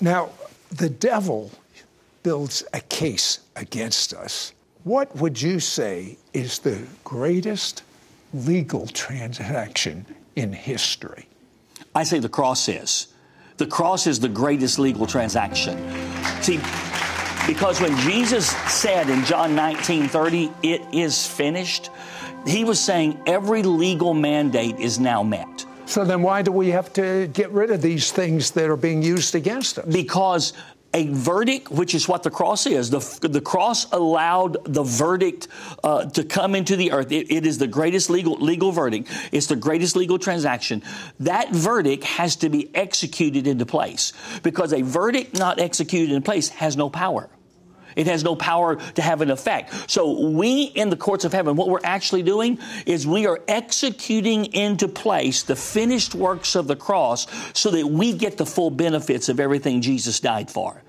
Now, 0.00 0.30
the 0.70 0.88
devil 0.88 1.50
builds 2.22 2.64
a 2.72 2.80
case 2.80 3.40
against 3.56 4.14
us. 4.14 4.52
What 4.84 5.14
would 5.16 5.40
you 5.40 5.60
say 5.60 6.18
is 6.32 6.58
the 6.58 6.86
greatest 7.04 7.82
legal 8.34 8.86
transaction 8.88 10.06
in 10.34 10.52
history? 10.52 11.28
I 11.94 12.02
say 12.04 12.18
the 12.18 12.28
cross 12.28 12.68
is. 12.68 13.08
The 13.58 13.66
cross 13.66 14.06
is 14.06 14.18
the 14.18 14.28
greatest 14.28 14.78
legal 14.78 15.06
transaction. 15.06 15.78
See, 16.40 16.58
because 17.46 17.80
when 17.80 17.96
Jesus 17.98 18.48
said 18.72 19.08
in 19.08 19.24
John 19.24 19.54
19 19.54 20.08
30, 20.08 20.52
it 20.62 20.82
is 20.92 21.26
finished, 21.26 21.90
he 22.46 22.64
was 22.64 22.80
saying 22.80 23.20
every 23.26 23.62
legal 23.62 24.14
mandate 24.14 24.78
is 24.78 24.98
now 24.98 25.22
met. 25.22 25.66
So 25.86 26.04
then 26.04 26.22
why 26.22 26.42
do 26.42 26.52
we 26.52 26.68
have 26.68 26.92
to 26.94 27.26
get 27.28 27.50
rid 27.50 27.70
of 27.70 27.82
these 27.82 28.12
things 28.12 28.52
that 28.52 28.70
are 28.70 28.76
being 28.76 29.02
used 29.02 29.34
against 29.34 29.78
us? 29.78 29.86
Because 29.86 30.52
a 30.94 31.08
verdict, 31.08 31.70
which 31.70 31.94
is 31.94 32.08
what 32.08 32.22
the 32.22 32.30
cross 32.30 32.66
is. 32.66 32.90
The, 32.90 33.28
the 33.28 33.40
cross 33.40 33.90
allowed 33.92 34.64
the 34.64 34.82
verdict 34.82 35.48
uh, 35.82 36.06
to 36.10 36.24
come 36.24 36.54
into 36.54 36.76
the 36.76 36.92
earth. 36.92 37.10
It, 37.12 37.30
it 37.30 37.46
is 37.46 37.58
the 37.58 37.66
greatest 37.66 38.10
legal 38.10 38.34
legal 38.34 38.72
verdict. 38.72 39.08
It's 39.32 39.46
the 39.46 39.56
greatest 39.56 39.96
legal 39.96 40.18
transaction. 40.18 40.82
That 41.20 41.50
verdict 41.50 42.04
has 42.04 42.36
to 42.36 42.48
be 42.48 42.74
executed 42.74 43.46
into 43.46 43.66
place 43.66 44.12
because 44.42 44.72
a 44.72 44.82
verdict 44.82 45.38
not 45.38 45.58
executed 45.58 46.14
in 46.14 46.22
place 46.22 46.48
has 46.50 46.76
no 46.76 46.90
power. 46.90 47.28
It 47.96 48.06
has 48.06 48.24
no 48.24 48.36
power 48.36 48.76
to 48.76 49.02
have 49.02 49.20
an 49.20 49.30
effect. 49.30 49.90
So 49.90 50.28
we 50.28 50.64
in 50.64 50.90
the 50.90 50.96
courts 50.96 51.24
of 51.24 51.32
heaven, 51.32 51.56
what 51.56 51.68
we're 51.68 51.80
actually 51.84 52.22
doing 52.22 52.58
is 52.86 53.06
we 53.06 53.26
are 53.26 53.40
executing 53.48 54.46
into 54.46 54.88
place 54.88 55.42
the 55.42 55.56
finished 55.56 56.14
works 56.14 56.54
of 56.54 56.66
the 56.66 56.76
cross 56.76 57.26
so 57.58 57.70
that 57.70 57.86
we 57.86 58.12
get 58.12 58.36
the 58.36 58.46
full 58.46 58.70
benefits 58.70 59.28
of 59.28 59.40
everything 59.40 59.80
Jesus 59.80 60.20
died 60.20 60.50
for. 60.50 60.82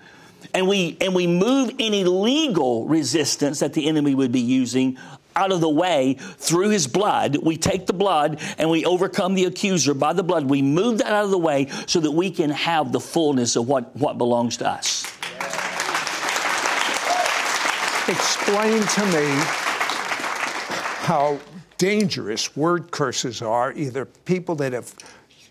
And 0.53 0.67
we, 0.67 0.97
and 1.01 1.15
we 1.15 1.25
move 1.25 1.71
any 1.79 2.03
legal 2.03 2.85
resistance 2.87 3.59
that 3.59 3.73
the 3.73 3.87
enemy 3.87 4.13
would 4.13 4.31
be 4.31 4.41
using 4.41 4.97
out 5.35 5.51
of 5.51 5.61
the 5.61 5.69
way 5.69 6.15
through 6.19 6.69
his 6.69 6.85
blood. 6.85 7.37
We 7.37 7.57
take 7.57 7.87
the 7.87 7.93
blood 7.93 8.39
and 8.57 8.69
we 8.69 8.85
overcome 8.85 9.33
the 9.33 9.45
accuser 9.45 9.93
by 9.93 10.13
the 10.13 10.23
blood. 10.23 10.45
We 10.45 10.61
move 10.61 10.99
that 10.99 11.07
out 11.07 11.25
of 11.25 11.31
the 11.31 11.39
way 11.39 11.69
so 11.87 11.99
that 12.01 12.11
we 12.11 12.29
can 12.29 12.51
have 12.51 12.91
the 12.91 12.99
fullness 12.99 13.55
of 13.55 13.67
what, 13.67 13.95
what 13.95 14.17
belongs 14.17 14.57
to 14.57 14.69
us 14.69 15.12
explain 18.07 18.81
to 18.81 19.05
me 19.07 19.27
how 21.05 21.39
dangerous 21.77 22.55
word 22.55 22.91
curses 22.91 23.41
are, 23.41 23.73
either 23.73 24.05
people 24.05 24.55
that 24.55 24.73
have 24.73 24.93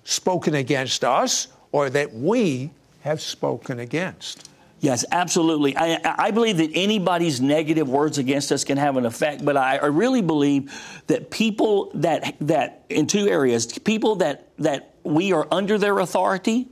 spoken 0.04 0.54
against 0.54 1.04
us 1.04 1.49
or 1.73 1.90
that 1.90 2.12
we 2.12 2.71
have 3.02 3.21
spoken 3.21 3.80
against. 3.80 4.49
Yes, 4.80 5.04
absolutely. 5.12 5.76
I, 5.76 6.00
I, 6.04 6.30
believe 6.32 6.56
that 6.56 6.71
anybody's 6.75 7.40
negative 7.40 7.88
words 7.88 8.18
against 8.18 8.50
us 8.50 8.64
can 8.64 8.78
have 8.78 8.97
an 8.97 9.06
effect, 9.06 9.44
but 9.44 9.56
I, 9.56 9.76
I 9.76 9.87
really 9.87 10.23
believe 10.23 10.75
that 11.06 11.30
people 11.30 11.92
that 11.94 12.35
that 12.40 12.85
in 12.88 13.06
two 13.06 13.28
areas, 13.28 13.66
people 13.78 14.16
that 14.16 14.49
that 14.59 14.94
we 15.04 15.32
are 15.32 15.47
under 15.52 15.78
their 15.78 16.00
authority, 16.00 16.66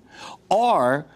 are 0.50 1.06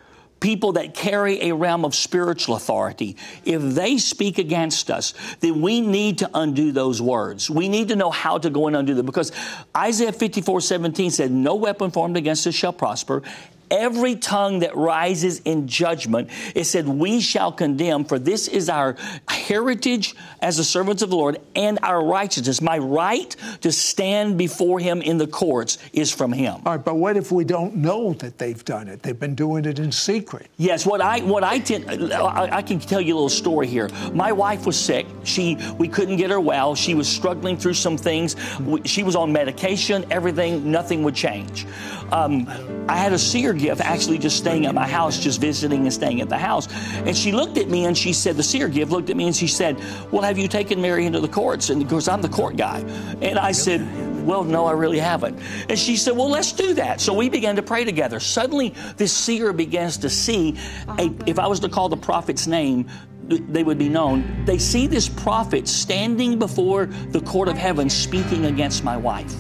people 0.44 0.72
that 0.72 0.92
carry 0.92 1.40
a 1.40 1.54
realm 1.54 1.86
of 1.86 1.94
spiritual 1.94 2.54
authority, 2.54 3.16
if 3.46 3.62
they 3.62 3.96
speak 3.96 4.36
against 4.36 4.90
us, 4.90 5.14
then 5.40 5.62
we 5.62 5.80
need 5.80 6.18
to 6.18 6.28
undo 6.34 6.70
those 6.70 7.00
words. 7.00 7.48
We 7.48 7.66
need 7.66 7.88
to 7.88 7.96
know 7.96 8.10
how 8.10 8.36
to 8.36 8.50
go 8.50 8.66
and 8.66 8.76
undo 8.76 8.94
them 8.94 9.06
because 9.06 9.32
Isaiah 9.74 10.12
54 10.12 10.60
17 10.60 11.10
said, 11.10 11.30
No 11.30 11.54
weapon 11.54 11.90
formed 11.90 12.18
against 12.18 12.46
us 12.46 12.54
shall 12.54 12.74
prosper, 12.74 13.22
every 13.70 14.16
tongue 14.16 14.60
that 14.60 14.76
rises 14.76 15.40
in 15.40 15.68
judgment, 15.68 16.30
it 16.54 16.64
said, 16.64 16.88
We 16.88 17.20
shall 17.20 17.52
condemn, 17.52 18.04
for 18.04 18.18
this 18.18 18.48
is 18.48 18.68
our 18.68 18.96
heritage 19.28 20.14
as 20.40 20.56
the 20.56 20.64
servants 20.64 21.02
of 21.02 21.10
the 21.10 21.16
Lord 21.16 21.40
and 21.54 21.78
our 21.82 22.04
righteousness. 22.04 22.60
My 22.60 22.78
right 22.78 23.34
to 23.60 23.72
stand 23.72 24.38
before 24.38 24.78
Him 24.78 25.02
in 25.02 25.18
the 25.18 25.26
courts 25.26 25.78
is 25.92 26.12
from 26.12 26.32
Him. 26.32 26.60
All 26.66 26.76
right, 26.76 26.84
but 26.84 26.96
what 26.96 27.16
if 27.16 27.32
we 27.32 27.44
don't 27.44 27.76
know 27.76 28.14
that 28.14 28.38
they've 28.38 28.64
done 28.64 28.88
it? 28.88 29.02
They've 29.02 29.18
been 29.18 29.34
doing 29.34 29.64
it 29.64 29.78
in 29.78 29.92
secret. 29.92 30.48
Yes, 30.56 30.86
what 30.86 31.00
I 31.00 31.20
what 31.20 31.44
I 31.44 31.58
tend, 31.58 32.12
I, 32.12 32.56
I 32.56 32.62
can 32.62 32.78
tell 32.78 33.00
you 33.00 33.14
a 33.14 33.16
little 33.16 33.28
story 33.28 33.66
here. 33.66 33.88
My 34.12 34.32
wife 34.32 34.66
was 34.66 34.78
sick. 34.78 35.06
She 35.24 35.58
we 35.78 35.88
couldn't 35.88 36.16
get 36.16 36.30
her 36.30 36.40
well. 36.40 36.74
She 36.74 36.94
was 36.94 37.08
struggling 37.08 37.56
through 37.56 37.74
some 37.74 37.96
things. 37.96 38.36
She 38.84 39.02
was 39.02 39.16
on 39.16 39.32
medication. 39.32 40.04
Everything, 40.10 40.70
nothing 40.70 41.02
would 41.04 41.14
change. 41.14 41.66
Um, 42.12 42.46
I 42.88 42.96
had 42.96 43.12
a 43.12 43.18
gift 43.54 43.80
actually 43.80 44.18
just 44.18 44.36
staying 44.36 44.66
at 44.66 44.74
my 44.74 44.86
house, 44.86 45.18
just 45.18 45.40
visiting 45.40 45.82
and 45.82 45.92
staying 45.92 46.20
at 46.20 46.28
the 46.28 46.38
house. 46.38 46.68
And 46.94 47.16
she 47.16 47.32
looked 47.32 47.56
at 47.58 47.68
me 47.68 47.86
and 47.86 47.96
she 47.96 48.12
said, 48.12 48.36
the 48.36 48.42
seer 48.42 48.68
gift 48.68 48.92
looked 48.92 49.10
at 49.10 49.16
me 49.16 49.26
and 49.26 49.34
she 49.34 49.46
said, 49.46 49.80
Well, 50.10 50.22
have 50.22 50.38
you 50.38 50.48
taken 50.48 50.80
Mary 50.80 51.06
into 51.06 51.20
the 51.20 51.28
courts? 51.28 51.70
And 51.70 51.82
of 51.82 51.88
course, 51.88 52.08
I'm 52.08 52.22
the 52.22 52.28
court 52.28 52.56
guy. 52.56 52.80
And 53.22 53.38
I 53.38 53.52
said, 53.52 53.80
Well, 54.26 54.44
no, 54.44 54.66
I 54.66 54.72
really 54.72 54.98
haven't. 54.98 55.40
And 55.68 55.78
she 55.78 55.96
said, 55.96 56.16
Well, 56.16 56.28
let's 56.28 56.52
do 56.52 56.74
that. 56.74 57.00
So 57.00 57.14
we 57.14 57.28
began 57.28 57.56
to 57.56 57.62
pray 57.62 57.84
together. 57.84 58.20
Suddenly, 58.20 58.74
this 58.96 59.12
seer 59.12 59.52
begins 59.52 59.96
to 59.98 60.10
see, 60.10 60.58
a, 60.98 61.10
if 61.26 61.38
I 61.38 61.46
was 61.46 61.60
to 61.60 61.68
call 61.68 61.88
the 61.88 61.96
prophet's 61.96 62.46
name, 62.46 62.88
they 63.26 63.62
would 63.62 63.78
be 63.78 63.88
known. 63.88 64.44
They 64.44 64.58
see 64.58 64.86
this 64.86 65.08
prophet 65.08 65.66
standing 65.66 66.38
before 66.38 66.86
the 66.86 67.20
court 67.20 67.48
of 67.48 67.56
heaven 67.56 67.88
speaking 67.88 68.46
against 68.46 68.84
my 68.84 68.96
wife. 68.96 69.34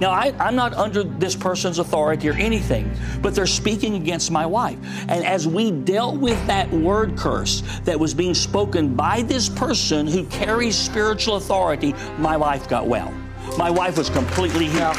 Now, 0.00 0.10
I, 0.10 0.32
am 0.38 0.56
not 0.56 0.74
under 0.74 1.02
this 1.02 1.34
person's 1.34 1.78
authority 1.78 2.28
or 2.28 2.34
anything, 2.34 2.90
but 3.20 3.34
they're 3.34 3.46
speaking 3.46 3.96
against 3.96 4.30
my 4.30 4.46
wife. 4.46 4.78
And 5.08 5.24
as 5.24 5.46
we 5.46 5.70
dealt 5.70 6.16
with 6.18 6.44
that 6.46 6.70
word 6.70 7.16
curse 7.16 7.62
that 7.84 7.98
was 7.98 8.14
being 8.14 8.34
spoken 8.34 8.94
by 8.94 9.22
this 9.22 9.48
person 9.48 10.06
who 10.06 10.24
carries 10.26 10.76
spiritual 10.76 11.36
authority, 11.36 11.94
my 12.18 12.36
wife 12.36 12.68
got 12.68 12.86
well. 12.86 13.12
My 13.58 13.70
wife 13.70 13.98
was 13.98 14.08
completely 14.08 14.66
healed. 14.66 14.80
Now, 14.82 14.94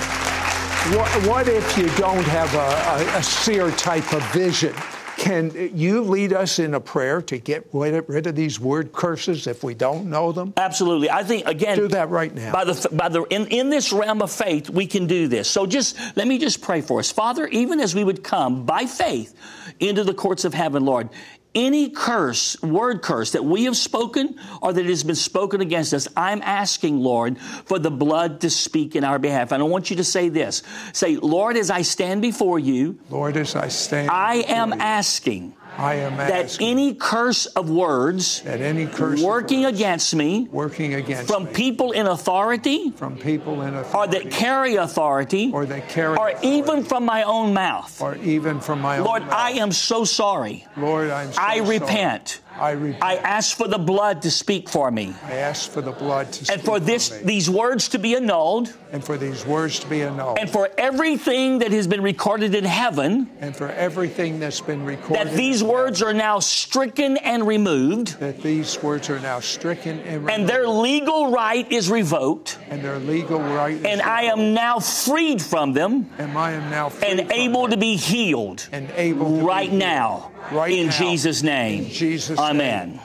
what, 0.98 1.28
what 1.28 1.48
if 1.48 1.78
you 1.78 1.88
don't 1.96 2.26
have 2.26 2.54
a, 2.56 3.16
a, 3.16 3.20
a 3.20 3.24
seer 3.24 3.72
type 3.72 4.12
of 4.14 4.22
vision? 4.34 4.74
Can 5.18 5.72
you 5.76 6.02
lead 6.02 6.34
us 6.34 6.60
in 6.60 6.74
a 6.74 6.80
prayer 6.80 7.22
to 7.24 7.38
get 7.38 7.68
rid 7.72 8.28
of 8.28 8.36
these 8.36 8.60
word 8.60 8.92
curses 8.92 9.48
if 9.48 9.64
we 9.64 9.74
don't 9.74 10.10
know 10.10 10.32
them? 10.32 10.54
Absolutely. 10.58 11.10
I 11.10 11.24
think 11.24 11.48
again 11.48 11.78
do 11.78 11.88
that 11.90 12.10
right 12.10 12.34
now. 12.34 12.52
By 12.52 12.66
the 12.66 12.90
by 12.92 13.10
the 13.10 13.24
in, 13.24 13.48
in 13.48 13.70
this 13.70 13.94
realm 13.94 14.22
of 14.22 14.32
faith, 14.32 14.70
we 14.70 14.88
can 14.88 15.08
do 15.08 15.28
this. 15.28 15.50
So 15.50 15.66
just 15.66 15.98
let 16.16 16.28
me 16.28 16.38
just 16.38 16.62
pray 16.62 16.82
for 16.82 17.00
us. 17.00 17.12
Father, 17.12 17.48
even 17.48 17.80
as 17.80 17.96
we 17.96 18.04
would 18.04 18.24
come 18.24 18.66
by 18.66 18.86
faith 18.86 19.36
into 19.80 20.04
the 20.04 20.14
courts 20.14 20.46
of 20.46 20.54
heaven, 20.54 20.86
Lord, 20.86 21.10
any 21.56 21.90
curse, 21.90 22.62
word 22.62 23.02
curse 23.02 23.32
that 23.32 23.46
we 23.46 23.66
have 23.66 23.78
spoken 23.78 24.40
or 24.62 24.74
that 24.74 24.86
has 24.86 25.04
been 25.04 25.16
spoken 25.16 25.62
against 25.62 25.94
us, 25.94 26.08
I'm 26.18 26.42
asking, 26.42 27.00
Lord, 27.00 27.40
for 27.40 27.80
the 27.80 27.92
blood 27.92 28.42
to 28.42 28.50
speak 28.50 28.96
in 28.96 29.04
our 29.04 29.20
behalf. 29.20 29.52
And 29.52 29.62
I 29.62 29.66
want 29.66 29.90
you 29.90 29.98
to 29.98 30.04
say 30.04 30.30
this. 30.30 30.64
Say, 30.94 31.18
Lord, 31.18 31.58
as 31.58 31.70
I 31.70 31.82
stand 31.84 32.22
before 32.22 32.60
you, 32.60 33.00
Lord, 33.10 33.38
as 33.38 33.56
I 33.56 33.68
stand, 33.68 34.10
I 34.10 34.36
am 34.48 34.74
you, 34.74 34.80
asking 34.80 35.56
I 35.78 35.96
am 35.96 36.18
that 36.18 36.58
any 36.62 36.94
curse 36.94 37.46
of 37.48 37.70
words 37.70 38.42
that 38.42 38.62
any 38.62 38.86
curse 38.86 39.22
working 39.22 39.64
words, 39.64 39.80
against 39.80 40.16
me 40.16 40.48
working 40.52 40.94
against 40.94 41.32
from 41.32 41.46
me, 41.46 41.52
people 41.54 41.92
in 41.94 42.06
authority 42.08 42.92
from 42.92 43.18
people 43.18 43.62
in 43.62 43.74
authority 43.74 44.18
or 44.18 44.22
that 44.22 44.32
carry 44.32 44.76
authority 44.76 45.52
or 45.52 45.66
that 45.66 45.90
carry 45.90 46.16
or 46.16 46.30
authority, 46.30 46.48
even 46.48 46.84
from 46.84 47.06
my 47.06 47.24
own 47.24 47.54
mouth 47.54 48.00
or 48.02 48.16
even 48.18 48.60
from 48.60 48.82
my 48.82 49.00
Lord, 49.00 49.24
own 49.24 49.30
mouth. 49.30 49.38
I 49.38 49.52
am 49.52 49.72
so 49.72 50.04
sorry. 50.06 50.66
Lord, 50.78 51.10
I'm 51.10 51.32
so 51.34 51.42
I 51.42 51.58
sorry. 51.58 51.80
repent. 51.80 52.42
I 52.56 52.72
repent. 52.72 53.04
I 53.04 53.16
ask 53.16 53.58
for 53.58 53.68
the 53.68 53.78
blood 53.78 54.22
to 54.24 54.32
speak 54.32 54.70
for 54.70 54.92
me. 54.92 55.16
I 55.26 55.34
ask 55.34 55.72
for 55.72 55.82
the 55.82 55.92
blood 55.92 56.32
to 56.34 56.46
speak 56.46 56.58
and 56.58 56.66
for 56.66 56.80
this 56.80 57.10
for 57.10 57.26
these 57.26 57.50
words 57.50 57.90
to 57.90 58.00
be 58.00 58.16
annulled. 58.16 58.74
And 58.92 59.04
for 59.04 59.18
these 59.18 59.44
words 59.46 59.80
to 59.80 59.88
be 59.90 60.04
annulled. 60.04 60.38
And 60.38 60.50
for 60.50 60.70
everything 60.78 61.60
that 61.60 61.72
has 61.72 61.88
been 61.88 62.02
recorded 62.02 62.54
in 62.54 62.64
heaven. 62.64 63.30
And 63.40 63.56
for 63.56 63.70
everything 63.70 64.40
that's 64.40 64.62
been 64.62 64.86
recorded. 64.86 65.28
That 65.28 65.36
these 65.36 65.64
words 65.64 66.00
heaven, 66.00 66.16
are 66.16 66.20
now 66.20 66.40
stricken 66.40 67.18
and 67.18 67.48
removed. 67.48 68.20
That 68.20 68.42
these 68.44 68.82
words 68.84 69.10
are 69.10 69.20
now 69.20 69.40
stricken 69.40 70.00
and 70.02 70.26
removed. 70.26 70.32
And 70.32 70.48
their 70.48 70.68
legal 70.68 71.32
right 71.32 71.70
is 71.72 71.90
revoked. 71.90 72.60
And 72.70 72.84
their 72.84 73.00
legal 73.00 73.40
right 73.40 73.76
And 73.76 73.86
revoked. 73.86 74.08
I 74.08 74.24
am 74.24 74.54
now 74.54 74.80
freed 74.80 75.42
from 75.42 75.74
them. 75.74 76.10
And 76.20 76.38
I 76.38 76.52
am 76.52 76.70
now 76.70 76.92
and 77.04 77.32
able 77.32 77.64
them. 77.64 77.72
to 77.72 77.78
be 77.78 77.96
healed. 77.96 78.68
And 78.72 78.92
able 78.92 79.42
right 79.42 79.72
now. 79.72 80.32
Right 80.52 80.74
in 80.74 80.88
now. 80.88 81.00
Jesus' 81.00 81.42
name. 81.42 81.86
In 81.86 81.90
Jesus' 81.90 82.38
Amen. 82.44 83.00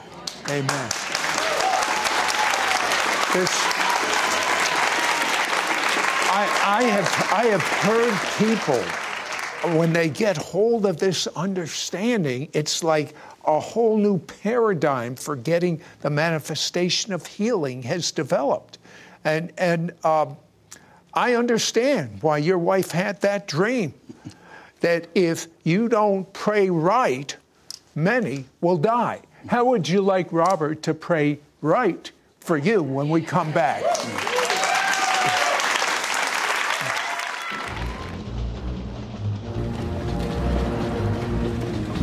Amen. 0.49 0.89
This, 3.33 3.51
I, 6.31 6.47
I 6.65 6.83
have, 6.83 7.31
I 7.31 7.45
have 7.45 7.61
heard 7.61 8.13
people 8.37 8.83
when 9.77 9.93
they 9.93 10.09
get 10.09 10.37
hold 10.37 10.85
of 10.85 10.97
this 10.97 11.27
understanding, 11.27 12.49
it's 12.53 12.83
like 12.83 13.13
a 13.45 13.59
whole 13.59 13.97
new 13.97 14.17
paradigm 14.19 15.15
for 15.15 15.35
getting 15.35 15.81
the 16.01 16.09
manifestation 16.09 17.13
of 17.13 17.25
healing 17.25 17.83
has 17.83 18.11
developed. 18.11 18.77
And, 19.25 19.51
and 19.57 19.91
uh, 20.03 20.27
I 21.13 21.35
understand 21.35 22.21
why 22.21 22.37
your 22.37 22.57
wife 22.57 22.91
had 22.91 23.21
that 23.21 23.47
dream 23.47 23.93
that 24.79 25.07
if 25.13 25.47
you 25.63 25.89
don't 25.89 26.31
pray 26.31 26.69
right, 26.69 27.35
many 27.95 28.45
will 28.61 28.77
die. 28.77 29.21
How 29.47 29.63
would 29.65 29.87
you 29.87 30.01
like 30.01 30.31
Robert 30.33 30.83
to 30.83 30.93
pray 30.93 31.39
right 31.61 32.11
for 32.39 32.57
you 32.57 32.83
when 32.83 33.09
we 33.09 33.21
come 33.21 33.51
back? 33.51 33.83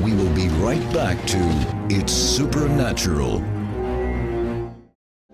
We 0.02 0.14
will 0.14 0.34
be 0.34 0.48
right 0.60 0.92
back 0.94 1.24
to 1.26 1.86
It's 1.90 2.12
Supernatural. 2.12 3.55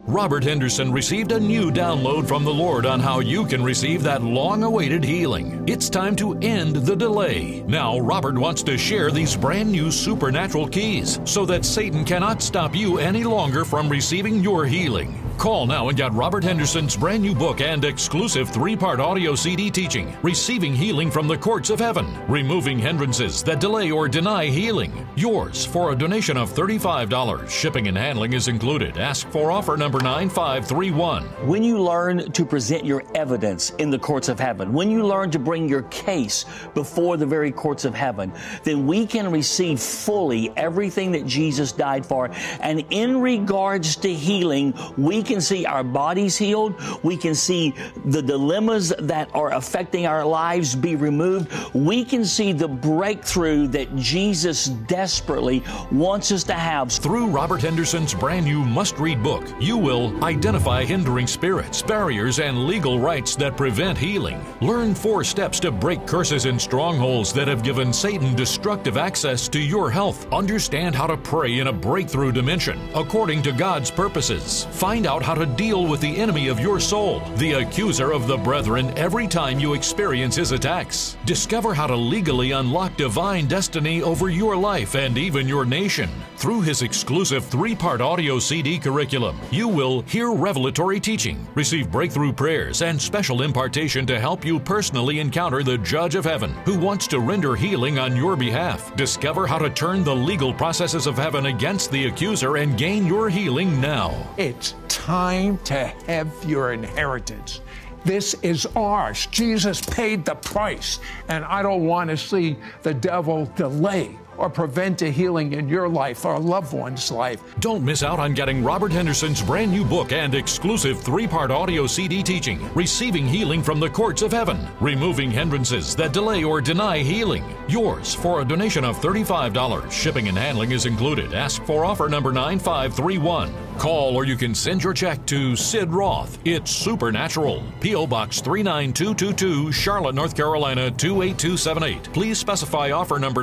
Robert 0.07 0.43
Henderson 0.43 0.91
received 0.91 1.31
a 1.31 1.39
new 1.39 1.71
download 1.71 2.27
from 2.27 2.43
the 2.43 2.53
Lord 2.53 2.87
on 2.87 2.99
how 2.99 3.21
you 3.21 3.47
can 3.47 3.63
receive 3.63 4.03
that 4.03 4.21
long 4.21 4.65
awaited 4.65 5.05
healing. 5.05 5.63
It's 5.69 5.89
time 5.89 6.17
to 6.17 6.37
end 6.43 6.75
the 6.75 6.97
delay. 6.97 7.63
Now, 7.69 8.01
Robert 8.01 8.37
wants 8.37 8.65
to 8.65 8.77
share 8.77 9.13
these 9.13 9.37
brand 9.37 9.71
new 9.71 9.93
supernatural 9.93 10.67
keys 10.67 11.21
so 11.25 11.47
that 11.47 11.65
Satan 11.65 12.05
cannot 12.05 12.43
stop 12.43 12.75
you 12.75 12.99
any 12.99 13.23
longer 13.23 13.65
from 13.65 13.89
receiving 13.89 14.43
your 14.43 14.67
healing. 14.67 15.22
Call 15.43 15.67
now 15.67 15.89
and 15.89 15.97
get 15.99 16.13
Robert 16.13 16.45
Henderson's 16.45 16.97
brand 16.97 17.21
new 17.21 17.35
book 17.35 17.61
and 17.61 17.85
exclusive 17.85 18.49
three 18.49 18.77
part 18.77 19.01
audio 19.01 19.35
CD 19.35 19.73
teaching, 19.73 20.17
Receiving 20.23 20.73
Healing 20.73 21.11
from 21.11 21.27
the 21.27 21.37
Courts 21.37 21.69
of 21.69 21.81
Heaven, 21.81 22.07
Removing 22.29 22.79
Hindrances 22.79 23.43
that 23.43 23.59
Delay 23.59 23.91
or 23.91 24.07
Deny 24.07 24.47
Healing. 24.47 25.05
Yours 25.17 25.67
for 25.67 25.91
a 25.91 25.97
donation 25.97 26.37
of 26.37 26.53
$35. 26.53 27.51
Shipping 27.51 27.89
and 27.89 27.99
handling 27.99 28.35
is 28.35 28.47
included. 28.47 28.99
Ask 28.99 29.29
for 29.31 29.51
offer 29.51 29.77
number 29.77 29.99
9531. 29.99 31.25
When 31.49 31.65
you 31.65 31.83
learn 31.83 32.31
to 32.31 32.45
present 32.45 32.85
your 32.85 33.03
evidence 33.17 33.71
in 33.79 33.91
the 33.91 33.99
courts 33.99 34.29
of 34.29 34.39
heaven, 34.39 34.73
when 34.73 34.93
you 34.93 35.05
learn 35.05 35.33
to 35.33 35.41
bring 35.41 35.69
your 35.69 35.83
case 35.91 36.45
before 36.73 37.17
the 37.17 37.27
very 37.27 37.51
courts 37.51 37.85
of 37.85 37.97
heaven, 37.97 38.33
then 38.63 38.87
we 38.87 39.05
can 39.07 39.29
receive 39.33 39.81
fully 39.81 40.53
everything 40.57 41.11
that 41.11 41.27
Jesus 41.27 41.73
died 41.73 42.07
for. 42.07 42.31
And 42.61 42.85
in 42.91 43.21
regards 43.21 43.97
to 43.97 44.15
healing, 44.15 44.73
we 44.97 45.21
can 45.21 45.32
see 45.41 45.67
our 45.67 45.85
bodies 45.85 46.37
healed. 46.37 46.75
We 47.03 47.17
can 47.17 47.35
see 47.35 47.75
the 48.05 48.23
dilemmas 48.23 48.93
that 48.99 49.35
are 49.35 49.53
affecting 49.53 50.07
our 50.07 50.25
lives 50.25 50.75
be 50.75 50.97
removed. 50.97 51.53
We 51.75 52.05
can 52.05 52.25
see 52.25 52.53
the 52.53 52.69
breakthrough 52.69 53.67
that 53.69 53.95
Jesus 53.97 54.67
desperately 54.67 55.63
wants 55.91 56.33
us 56.33 56.45
to 56.45 56.55
have. 56.55 56.93
Through 56.93 57.29
Robert 57.29 57.63
Henderson's 57.63 58.15
brand 58.15 58.47
new 58.47 58.65
must 58.65 58.99
read 58.99 59.23
book, 59.23 59.45
you 59.61 59.77
will 59.77 60.23
identify 60.25 60.85
hindering 60.85 61.27
spirits, 61.27 61.83
barriers, 61.83 62.39
and 62.39 62.67
legal 62.67 62.99
rights 62.99 63.37
that 63.37 63.57
prevent 63.57 63.99
healing. 63.99 64.45
Learn 64.61 64.95
four 64.95 65.25
steps 65.25 65.61
to 65.61 65.71
break 65.71 66.07
curses 66.07 66.47
and 66.47 66.61
strongholds 66.61 67.33
that 67.35 67.49
have 67.49 67.63
given 67.63 67.93
Satan 67.93 68.35
destructive 68.35 68.97
access 68.97 69.49
to 69.49 69.59
your 69.59 69.91
health. 69.91 70.27
Understand 70.33 70.95
how 70.95 71.07
to 71.07 71.17
pray 71.17 71.59
in 71.59 71.67
a 71.67 71.73
breakthrough 71.73 72.33
dimension 72.33 72.79
according 72.95 73.43
to 73.43 73.53
God's 73.53 73.91
purposes. 73.91 74.65
Find 74.71 75.07
out 75.07 75.12
how 75.21 75.35
to 75.35 75.45
deal 75.45 75.85
with 75.85 76.01
the 76.01 76.17
enemy 76.17 76.47
of 76.47 76.61
your 76.61 76.79
soul, 76.79 77.19
the 77.39 77.55
accuser 77.55 78.13
of 78.13 78.29
the 78.29 78.37
brethren, 78.37 78.97
every 78.97 79.27
time 79.27 79.59
you 79.59 79.75
experience 79.75 80.37
his 80.37 80.53
attacks. 80.53 81.17
Discover 81.27 81.75
how 81.75 81.89
to 81.89 81.97
legally 81.97 82.53
unlock 82.53 82.97
divine 82.97 83.49
destiny 83.49 84.01
over 84.01 84.29
your 84.29 84.57
life 84.57 84.95
and 84.95 85.19
even 85.19 85.49
your 85.49 85.65
nation. 85.65 86.09
Through 86.37 86.61
his 86.61 86.83
exclusive 86.83 87.45
three 87.45 87.75
part 87.75 88.01
audio 88.01 88.39
CD 88.39 88.79
curriculum, 88.79 89.39
you 89.51 89.67
will 89.67 90.03
hear 90.03 90.31
revelatory 90.33 91.01
teaching, 91.01 91.45
receive 91.57 91.91
breakthrough 91.91 92.33
prayers, 92.33 92.83
and 92.83 93.01
special 93.01 93.43
impartation 93.43 94.07
to 94.07 94.21
help 94.21 94.45
you 94.45 94.61
personally 94.61 95.19
encounter 95.19 95.65
the 95.65 95.79
Judge 95.79 96.15
of 96.15 96.25
Heaven 96.25 96.53
who 96.65 96.79
wants 96.79 97.07
to 97.09 97.21
render 97.21 97.55
healing 97.55 97.99
on 97.99 98.17
your 98.17 98.37
behalf. 98.37 98.95
Discover 98.97 99.47
how 99.47 99.59
to 99.59 99.71
turn 99.71 100.05
the 100.05 100.15
legal 100.15 100.53
processes 100.53 101.07
of 101.07 101.17
heaven 101.17 101.47
against 101.47 101.91
the 101.91 102.07
accuser 102.07 102.57
and 102.57 102.79
gain 102.79 103.07
your 103.07 103.29
healing 103.29 103.81
now. 103.81 104.13
It's 104.37 104.75
time 105.03 105.59
to 105.59 105.75
have 106.07 106.33
your 106.45 106.73
inheritance. 106.73 107.61
This 108.05 108.35
is 108.35 108.67
ours. 108.77 109.27
Jesus 109.33 109.81
paid 109.81 110.25
the 110.25 110.37
price, 110.37 111.01
and 111.27 111.45
I 111.45 111.61
don't 111.61 111.85
want 111.87 112.09
to 112.11 112.17
see 112.17 112.57
the 112.85 112.95
devil 112.95 113.47
delay 113.57 114.17
or 114.37 114.49
prevent 114.49 115.03
a 115.03 115.11
healing 115.11 115.53
in 115.53 115.69
your 115.69 115.89
life 115.89 116.25
or 116.25 116.35
a 116.35 116.39
loved 116.39 116.73
one's 116.73 117.11
life. 117.11 117.41
Don't 117.61 117.85
miss 117.85 118.03
out 118.03 118.19
on 118.19 118.35
getting 118.35 118.65
Robert 118.65 118.93
Henderson's 118.93 119.43
brand 119.43 119.71
new 119.71 119.85
book 119.85 120.13
and 120.13 120.35
exclusive 120.35 121.01
three 121.01 121.27
part 121.27 121.51
audio 121.51 121.87
CD 121.87 122.23
teaching, 122.23 122.73
Receiving 122.75 123.27
Healing 123.27 123.63
from 123.63 123.81
the 123.81 123.91
Courts 123.91 124.23
of 124.23 124.33
Heaven, 124.33 124.67
Removing 124.81 125.31
Hindrances 125.31 125.95
that 125.97 126.13
Delay 126.13 126.45
or 126.45 126.61
Deny 126.61 126.99
Healing. 126.99 127.45
Yours 127.69 128.15
for 128.15 128.41
a 128.41 128.45
donation 128.45 128.85
of 128.85 129.01
$35. 129.01 129.91
Shipping 129.91 130.29
and 130.29 130.37
handling 130.39 130.73
is 130.73 130.87
included. 130.87 131.35
Ask 131.35 131.63
for 131.65 131.85
offer 131.85 132.09
number 132.09 132.33
9531. 132.33 133.53
Call 133.79 134.15
or 134.15 134.25
you 134.25 134.37
can 134.37 134.55
send 134.55 134.85
your 134.85 134.93
check 134.93 135.25
to 135.27 135.57
Sid 135.57 135.91
Roth. 135.91 136.39
It's 136.45 136.71
Supernatural. 136.71 137.63
P.O. 137.81 138.07
Box 138.07 138.41
39222, 138.41 139.73
Charlotte, 139.73 140.15
North 140.15 140.37
Carolina 140.37 140.91
28278. 140.91 142.13
Please 142.13 142.39
specify 142.39 142.91
offer 142.91 143.19
number 143.19 143.43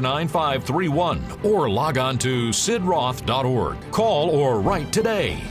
9531 0.79 1.51
or 1.51 1.69
log 1.69 1.97
on 1.97 2.17
to 2.19 2.49
sidroth.org. 2.49 3.91
Call 3.91 4.29
or 4.29 4.61
write 4.61 4.91
today. 4.93 5.41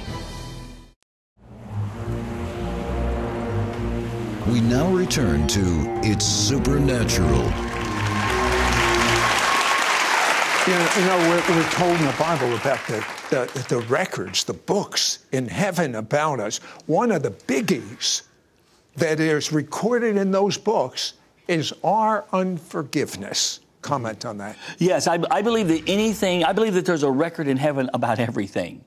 We 4.46 4.62
now 4.62 4.90
return 4.90 5.46
to 5.48 6.00
It's 6.02 6.24
Supernatural. 6.24 7.44
You 10.66 10.74
know, 10.74 10.90
you 10.96 11.04
know 11.04 11.18
we're, 11.28 11.56
we're, 11.56 11.70
told 11.70 11.98
in 11.98 12.06
the 12.06 12.16
Bible 12.18 12.54
about 12.54 12.86
the, 12.86 13.06
the, 13.30 13.66
the 13.68 13.78
records, 13.88 14.44
the 14.44 14.54
books 14.54 15.24
in 15.32 15.48
heaven 15.48 15.94
about 15.94 16.40
us. 16.40 16.58
One 16.86 17.10
of 17.12 17.22
the 17.22 17.30
biggies 17.30 18.22
that 18.96 19.20
is 19.20 19.52
recorded 19.52 20.16
in 20.16 20.30
those 20.30 20.58
books 20.58 21.14
is 21.46 21.72
our 21.82 22.24
unforgiveness 22.32 23.60
comment 23.82 24.24
on 24.24 24.38
that. 24.38 24.56
Yes, 24.78 25.06
I, 25.06 25.18
I, 25.30 25.42
believe 25.42 25.68
that 25.68 25.88
anything, 25.88 26.44
I 26.44 26.52
believe 26.52 26.74
that 26.74 26.84
there's 26.84 27.02
a 27.02 27.10
record 27.10 27.48
in 27.48 27.56
heaven 27.56 27.88
about 27.94 28.18
everything. 28.18 28.84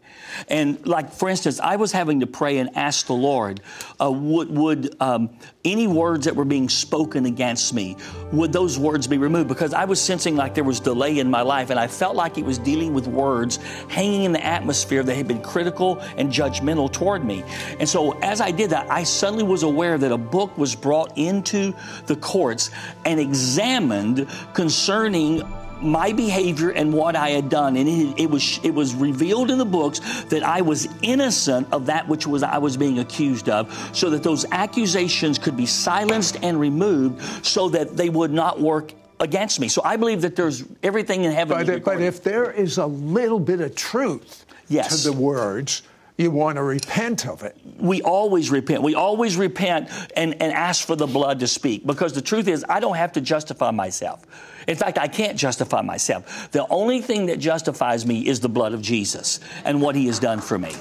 And, 0.47 0.85
like, 0.85 1.11
for 1.13 1.29
instance, 1.29 1.59
I 1.59 1.75
was 1.75 1.91
having 1.91 2.21
to 2.21 2.27
pray 2.27 2.57
and 2.57 2.75
ask 2.75 3.05
the 3.05 3.13
Lord, 3.13 3.61
uh, 4.01 4.11
would, 4.11 4.49
would 4.49 4.95
um, 5.01 5.29
any 5.63 5.87
words 5.87 6.25
that 6.25 6.35
were 6.35 6.45
being 6.45 6.69
spoken 6.69 7.25
against 7.25 7.73
me, 7.73 7.97
would 8.31 8.53
those 8.53 8.79
words 8.79 9.07
be 9.07 9.17
removed? 9.17 9.47
Because 9.47 9.73
I 9.73 9.85
was 9.85 10.01
sensing 10.01 10.35
like 10.35 10.55
there 10.55 10.63
was 10.63 10.79
delay 10.79 11.19
in 11.19 11.29
my 11.29 11.41
life, 11.41 11.69
and 11.69 11.79
I 11.79 11.87
felt 11.87 12.15
like 12.15 12.37
it 12.37 12.45
was 12.45 12.57
dealing 12.57 12.93
with 12.93 13.07
words 13.07 13.57
hanging 13.89 14.23
in 14.23 14.31
the 14.31 14.43
atmosphere 14.43 15.03
that 15.03 15.15
had 15.15 15.27
been 15.27 15.41
critical 15.41 15.99
and 16.17 16.31
judgmental 16.31 16.91
toward 16.91 17.23
me. 17.23 17.43
And 17.79 17.87
so, 17.87 18.17
as 18.19 18.41
I 18.41 18.51
did 18.51 18.71
that, 18.71 18.89
I 18.89 19.03
suddenly 19.03 19.43
was 19.43 19.63
aware 19.63 19.97
that 19.97 20.11
a 20.11 20.17
book 20.17 20.57
was 20.57 20.75
brought 20.75 21.17
into 21.17 21.73
the 22.07 22.15
courts 22.15 22.71
and 23.05 23.19
examined 23.19 24.27
concerning 24.53 25.43
my 25.81 26.13
behavior 26.13 26.69
and 26.69 26.93
what 26.93 27.15
I 27.15 27.29
had 27.29 27.49
done, 27.49 27.75
and 27.77 27.87
it, 27.87 28.23
it, 28.23 28.29
was 28.29 28.59
it 28.63 28.71
was 28.71 28.93
revealed 28.93 29.49
in 29.51 29.57
the 29.57 29.65
books 29.65 29.99
that 30.25 30.43
I 30.43 30.61
was 30.61 30.87
innocent 31.01 31.67
of 31.71 31.87
that 31.87 32.07
which 32.07 32.27
was 32.27 32.43
I 32.43 32.57
was 32.57 32.77
being 32.77 32.99
accused 32.99 33.49
of, 33.49 33.71
so 33.95 34.09
that 34.11 34.23
those 34.23 34.45
accusations 34.51 35.37
could 35.37 35.57
be 35.57 35.65
silenced 35.65 36.37
and 36.43 36.59
removed, 36.59 37.45
so 37.45 37.69
that 37.69 37.97
they 37.97 38.09
would 38.09 38.31
not 38.31 38.59
work 38.59 38.93
against 39.19 39.59
me. 39.59 39.67
So 39.67 39.81
I 39.83 39.97
believe 39.97 40.21
that 40.21 40.35
there's 40.35 40.63
everything 40.83 41.23
in 41.23 41.31
heaven. 41.31 41.65
But, 41.65 41.83
but 41.83 42.01
if 42.01 42.23
there 42.23 42.51
is 42.51 42.77
a 42.77 42.87
little 42.87 43.39
bit 43.39 43.61
of 43.61 43.75
truth 43.75 44.45
yes. 44.67 45.03
to 45.03 45.11
the 45.11 45.15
words, 45.15 45.83
you 46.17 46.31
want 46.31 46.57
to 46.57 46.63
repent 46.63 47.27
of 47.27 47.43
it. 47.43 47.57
We 47.77 48.01
always 48.01 48.49
repent. 48.49 48.83
We 48.83 48.95
always 48.95 49.37
repent 49.37 49.89
and, 50.15 50.33
and 50.41 50.53
ask 50.53 50.85
for 50.85 50.95
the 50.95 51.07
blood 51.07 51.39
to 51.39 51.47
speak 51.47 51.85
because 51.85 52.13
the 52.13 52.21
truth 52.21 52.47
is, 52.47 52.65
I 52.67 52.79
don't 52.79 52.95
have 52.95 53.13
to 53.13 53.21
justify 53.21 53.71
myself. 53.71 54.25
In 54.67 54.75
fact, 54.75 54.97
I 54.97 55.07
can't 55.07 55.37
justify 55.37 55.81
myself. 55.81 56.51
The 56.51 56.67
only 56.67 57.01
thing 57.01 57.25
that 57.27 57.39
justifies 57.39 58.05
me 58.05 58.27
is 58.27 58.39
the 58.39 58.49
blood 58.49 58.73
of 58.73 58.81
Jesus 58.81 59.39
and 59.65 59.81
what 59.81 59.95
he 59.95 60.05
has 60.07 60.19
done 60.19 60.39
for 60.39 60.57
me. 60.57 60.75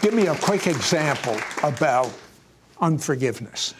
Give 0.00 0.14
me 0.14 0.26
a 0.26 0.34
quick 0.34 0.66
example 0.66 1.36
about 1.62 2.12
unforgiveness. 2.80 3.74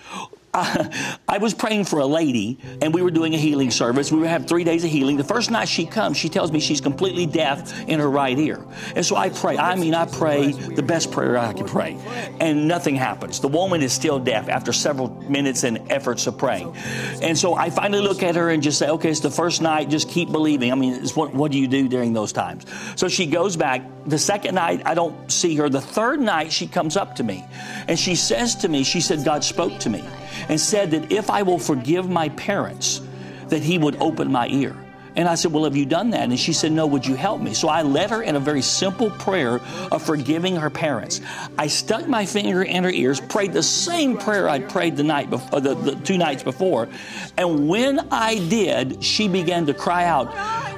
I, 0.55 1.39
was 1.41 1.55
praying 1.55 1.85
for 1.85 2.01
a 2.01 2.07
lady, 2.07 2.59
and 2.83 2.93
we 2.93 3.01
were 3.01 3.11
doing 3.11 3.33
a 3.35 3.39
healing 3.39 3.71
service. 3.71 4.13
We 4.13 4.19
were 4.19 4.29
having 4.29 4.47
three 4.47 4.65
days 4.65 4.85
of 4.85 4.91
healing. 4.91 5.17
The 5.17 5.25
first 5.25 5.51
night 5.51 5.67
she 5.67 5.87
comes, 5.87 6.19
she 6.19 6.29
tells 6.29 6.53
me 6.53 6.61
she's 6.61 6.83
completely 6.83 7.25
deaf 7.25 7.89
in 7.89 8.01
her 8.01 8.11
right 8.11 8.39
ear. 8.39 8.63
And 8.95 9.05
so 9.05 9.17
I 9.17 9.31
pray. 9.31 9.57
I 9.57 9.77
mean, 9.77 9.95
I 9.95 10.05
pray 10.05 10.53
the 10.53 10.83
best 10.83 11.11
prayer 11.11 11.39
I 11.39 11.55
can 11.55 11.67
pray, 11.67 11.97
and 12.39 12.69
nothing 12.69 12.97
happens. 12.97 13.41
The 13.41 13.49
woman 13.49 13.81
is 13.81 13.95
still 13.95 14.19
deaf 14.19 14.51
after 14.51 14.75
several 14.75 15.09
minutes 15.23 15.65
and 15.65 15.91
efforts 15.91 16.27
of 16.27 16.37
praying. 16.37 16.77
And 17.23 17.39
so 17.39 17.55
I 17.55 17.71
finally 17.71 18.03
look 18.03 18.23
at 18.23 18.37
her 18.37 18.51
and 18.51 18.63
just 18.63 18.79
say, 18.79 18.91
okay, 18.91 19.09
it's 19.09 19.21
the 19.21 19.31
first 19.31 19.63
night. 19.63 19.89
Just 19.89 20.11
keep 20.11 20.31
believing. 20.31 20.71
I 20.71 20.75
mean, 20.75 21.03
what, 21.15 21.33
what 21.33 21.51
do 21.51 21.59
you 21.59 21.67
do 21.67 21.89
during 21.89 22.13
those 22.13 22.33
times? 22.33 22.67
So 22.97 23.09
she 23.09 23.25
goes 23.25 23.57
back. 23.57 23.83
The 24.05 24.19
second 24.19 24.57
night, 24.57 24.83
I 24.85 24.93
don't 24.93 25.33
see 25.33 25.57
her. 25.57 25.71
The 25.71 25.81
third 25.81 26.21
night, 26.21 26.53
she 26.53 26.67
comes 26.67 26.97
up 26.99 27.17
to 27.17 27.23
me 27.23 27.43
and 27.89 27.99
she 27.99 28.17
says 28.17 28.57
to 28.57 28.69
me, 28.69 28.85
she 28.85 29.01
said, 29.01 29.25
God 29.25 29.45
spoke 29.45 29.79
to 29.81 29.89
me 29.89 30.05
and 30.49 30.61
said 30.61 30.91
that 30.93 31.13
if 31.13 31.31
I 31.31 31.43
will 31.43 31.59
forgive 31.59 32.09
my 32.09 32.29
parents, 32.31 33.01
that 33.49 33.63
He 33.63 33.79
would 33.79 33.97
open 33.97 34.31
my 34.31 34.49
ear. 34.49 34.77
And 35.15 35.29
I 35.29 35.35
said, 35.35 35.53
Well, 35.53 35.65
have 35.65 35.77
you 35.77 35.87
done 35.87 36.11
that? 36.11 36.23
And 36.23 36.39
she 36.39 36.53
said, 36.53 36.73
No, 36.73 36.87
would 36.87 37.07
you 37.07 37.15
help 37.15 37.41
me? 37.41 37.55
So 37.55 37.69
I 37.69 37.83
led 37.83 38.11
her 38.11 38.23
in 38.23 38.37
a 38.37 38.41
very 38.41 38.63
simple 38.63 39.11
prayer 39.11 39.61
of 39.91 40.03
forgiving 40.03 40.57
her 40.57 40.71
parents. 40.71 41.21
I 41.59 41.67
stuck 41.67 42.09
my 42.09 42.25
finger 42.25 42.63
in 42.63 42.85
her 42.85 42.91
ears, 42.91 43.21
prayed 43.21 43.53
the 43.53 43.63
same 43.63 44.17
prayer 44.17 44.49
I'd 44.49 44.71
prayed 44.71 44.97
the 44.97 45.03
night 45.03 45.31
before, 45.31 45.57
uh, 45.57 45.61
the, 45.61 45.75
the 45.75 45.97
two 45.97 46.17
nights 46.17 46.43
before. 46.43 46.89
And 47.37 47.69
when 47.69 48.01
I 48.11 48.37
did, 48.49 49.05
she 49.05 49.29
began 49.29 49.67
to 49.67 49.75
cry 49.75 50.05
out, 50.05 50.33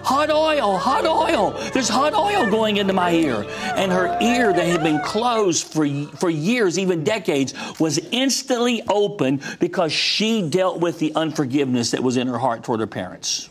Hot 0.05 0.31
oil, 0.31 0.77
hot 0.77 1.07
oil. 1.07 1.53
There's 1.73 1.89
hot 1.89 2.13
oil 2.13 2.51
going 2.51 2.77
into 2.77 2.93
my 2.93 3.13
ear. 3.13 3.47
And 3.75 3.91
her 3.91 4.19
ear 4.21 4.53
that 4.53 4.67
had 4.67 4.83
been 4.83 5.01
closed 5.01 5.67
for, 5.67 5.87
for 6.17 6.29
years, 6.29 6.79
even 6.79 7.05
decades, 7.05 7.55
was 7.81 7.99
instantly 8.13 8.83
open 8.89 9.41
because 9.61 9.93
she 9.93 10.47
dealt 10.49 10.79
with 10.79 10.99
the 10.99 11.15
unforgiveness 11.15 11.93
that 11.93 12.03
was 12.03 12.19
in 12.19 12.27
her 12.27 12.39
heart 12.39 12.63
toward 12.65 12.81
her 12.81 12.87
parents. 12.87 13.49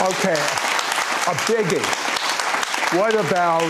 Okay, 0.00 0.32
a 0.32 1.34
biggie. 1.46 2.98
What 2.98 3.14
about 3.14 3.62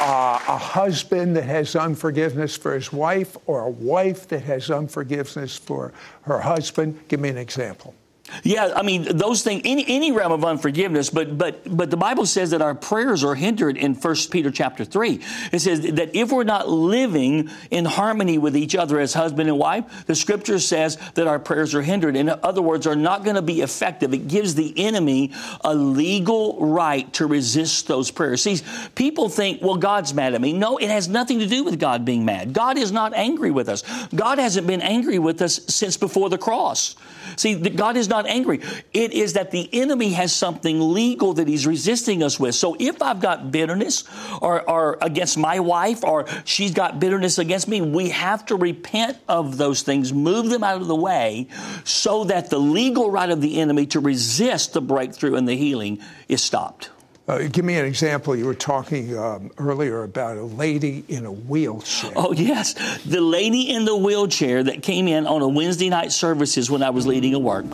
uh, 0.00 0.38
a 0.46 0.58
husband 0.58 1.34
that 1.36 1.44
has 1.44 1.74
unforgiveness 1.74 2.56
for 2.56 2.74
his 2.74 2.92
wife 2.92 3.36
or 3.46 3.62
a 3.62 3.70
wife 3.70 4.28
that 4.28 4.42
has 4.42 4.70
unforgiveness 4.70 5.56
for 5.56 5.92
her 6.22 6.38
husband? 6.38 7.00
Give 7.08 7.18
me 7.18 7.30
an 7.30 7.38
example. 7.38 7.94
Yeah, 8.42 8.72
I 8.76 8.82
mean 8.82 9.16
those 9.16 9.42
things, 9.42 9.62
any, 9.64 9.84
any 9.88 10.12
realm 10.12 10.32
of 10.32 10.44
unforgiveness, 10.44 11.10
but 11.10 11.38
but 11.38 11.60
but 11.64 11.90
the 11.90 11.96
Bible 11.96 12.26
says 12.26 12.50
that 12.50 12.62
our 12.62 12.74
prayers 12.74 13.24
are 13.24 13.34
hindered 13.34 13.76
in 13.76 13.94
1 13.94 14.16
Peter 14.30 14.50
chapter 14.50 14.84
three. 14.84 15.20
It 15.52 15.60
says 15.60 15.80
that 15.80 16.14
if 16.14 16.30
we're 16.30 16.44
not 16.44 16.68
living 16.68 17.50
in 17.70 17.84
harmony 17.84 18.38
with 18.38 18.56
each 18.56 18.74
other 18.74 19.00
as 19.00 19.14
husband 19.14 19.48
and 19.48 19.58
wife, 19.58 20.06
the 20.06 20.14
Scripture 20.14 20.58
says 20.58 20.98
that 21.14 21.26
our 21.26 21.38
prayers 21.38 21.74
are 21.74 21.82
hindered. 21.82 22.16
In 22.16 22.28
other 22.28 22.62
words, 22.62 22.86
are 22.86 22.96
not 22.96 23.24
going 23.24 23.36
to 23.36 23.42
be 23.42 23.62
effective. 23.62 24.12
It 24.12 24.28
gives 24.28 24.54
the 24.54 24.74
enemy 24.76 25.32
a 25.62 25.74
legal 25.74 26.58
right 26.60 27.10
to 27.14 27.26
resist 27.26 27.88
those 27.88 28.10
prayers. 28.10 28.42
See, 28.42 28.60
people 28.94 29.28
think, 29.28 29.62
well, 29.62 29.76
God's 29.76 30.12
mad 30.14 30.34
at 30.34 30.40
me. 30.40 30.52
No, 30.52 30.76
it 30.78 30.88
has 30.88 31.08
nothing 31.08 31.38
to 31.40 31.46
do 31.46 31.64
with 31.64 31.78
God 31.78 32.04
being 32.04 32.24
mad. 32.24 32.52
God 32.52 32.78
is 32.78 32.92
not 32.92 33.14
angry 33.14 33.50
with 33.50 33.68
us. 33.68 33.82
God 34.14 34.38
hasn't 34.38 34.66
been 34.66 34.82
angry 34.82 35.18
with 35.18 35.40
us 35.42 35.60
since 35.68 35.96
before 35.96 36.28
the 36.30 36.38
cross. 36.38 36.96
See, 37.36 37.54
God 37.54 37.96
is 37.96 38.08
not 38.08 38.17
angry. 38.26 38.60
It 38.92 39.12
is 39.12 39.34
that 39.34 39.50
the 39.50 39.68
enemy 39.72 40.10
has 40.12 40.32
something 40.32 40.92
legal 40.92 41.34
that 41.34 41.48
he's 41.48 41.66
resisting 41.66 42.22
us 42.22 42.38
with. 42.38 42.54
So 42.54 42.76
if 42.78 43.02
I've 43.02 43.20
got 43.20 43.50
bitterness 43.50 44.04
or, 44.40 44.68
or 44.68 44.98
against 45.00 45.38
my 45.38 45.60
wife 45.60 46.04
or 46.04 46.26
she's 46.44 46.72
got 46.72 47.00
bitterness 47.00 47.38
against 47.38 47.68
me, 47.68 47.80
we 47.80 48.10
have 48.10 48.46
to 48.46 48.56
repent 48.56 49.18
of 49.28 49.56
those 49.56 49.82
things, 49.82 50.12
move 50.12 50.50
them 50.50 50.64
out 50.64 50.80
of 50.80 50.86
the 50.86 50.96
way 50.96 51.48
so 51.84 52.24
that 52.24 52.50
the 52.50 52.58
legal 52.58 53.10
right 53.10 53.30
of 53.30 53.40
the 53.40 53.60
enemy 53.60 53.86
to 53.86 54.00
resist 54.00 54.72
the 54.72 54.80
breakthrough 54.80 55.36
and 55.36 55.48
the 55.48 55.56
healing 55.56 56.00
is 56.28 56.42
stopped. 56.42 56.90
Uh, 57.28 57.46
give 57.46 57.62
me 57.62 57.76
an 57.76 57.84
example. 57.84 58.34
You 58.34 58.46
were 58.46 58.54
talking 58.54 59.16
um, 59.18 59.50
earlier 59.58 60.02
about 60.02 60.38
a 60.38 60.42
lady 60.42 61.04
in 61.08 61.26
a 61.26 61.30
wheelchair. 61.32 62.10
Oh, 62.16 62.32
yes. 62.32 62.72
The 63.04 63.20
lady 63.20 63.70
in 63.70 63.84
the 63.84 63.94
wheelchair 63.94 64.62
that 64.62 64.82
came 64.82 65.06
in 65.06 65.26
on 65.26 65.42
a 65.42 65.48
Wednesday 65.48 65.90
night 65.90 66.10
services 66.10 66.70
when 66.70 66.82
I 66.82 66.88
was 66.88 67.06
leading 67.06 67.34
a 67.34 67.38
work, 67.38 67.66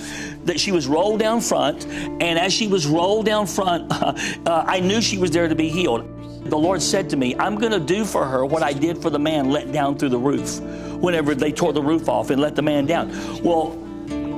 that 0.46 0.58
she 0.58 0.72
was 0.72 0.88
rolled 0.88 1.20
down 1.20 1.40
front, 1.40 1.86
and 1.86 2.36
as 2.36 2.52
she 2.52 2.66
was 2.66 2.84
rolled 2.84 3.26
down 3.26 3.46
front, 3.46 3.92
uh, 3.92 4.14
uh, 4.46 4.64
I 4.66 4.80
knew 4.80 5.00
she 5.00 5.18
was 5.18 5.30
there 5.30 5.46
to 5.46 5.54
be 5.54 5.68
healed. 5.68 6.10
The 6.50 6.58
Lord 6.58 6.82
said 6.82 7.08
to 7.10 7.16
me, 7.16 7.36
I'm 7.36 7.54
going 7.54 7.72
to 7.72 7.80
do 7.80 8.04
for 8.04 8.26
her 8.26 8.44
what 8.44 8.64
I 8.64 8.72
did 8.72 9.00
for 9.00 9.08
the 9.08 9.20
man 9.20 9.50
let 9.50 9.70
down 9.70 9.96
through 9.96 10.10
the 10.10 10.18
roof 10.18 10.60
whenever 11.00 11.34
they 11.34 11.52
tore 11.52 11.72
the 11.72 11.82
roof 11.82 12.08
off 12.08 12.30
and 12.30 12.40
let 12.40 12.56
the 12.56 12.62
man 12.62 12.86
down. 12.86 13.08
Well, 13.42 13.83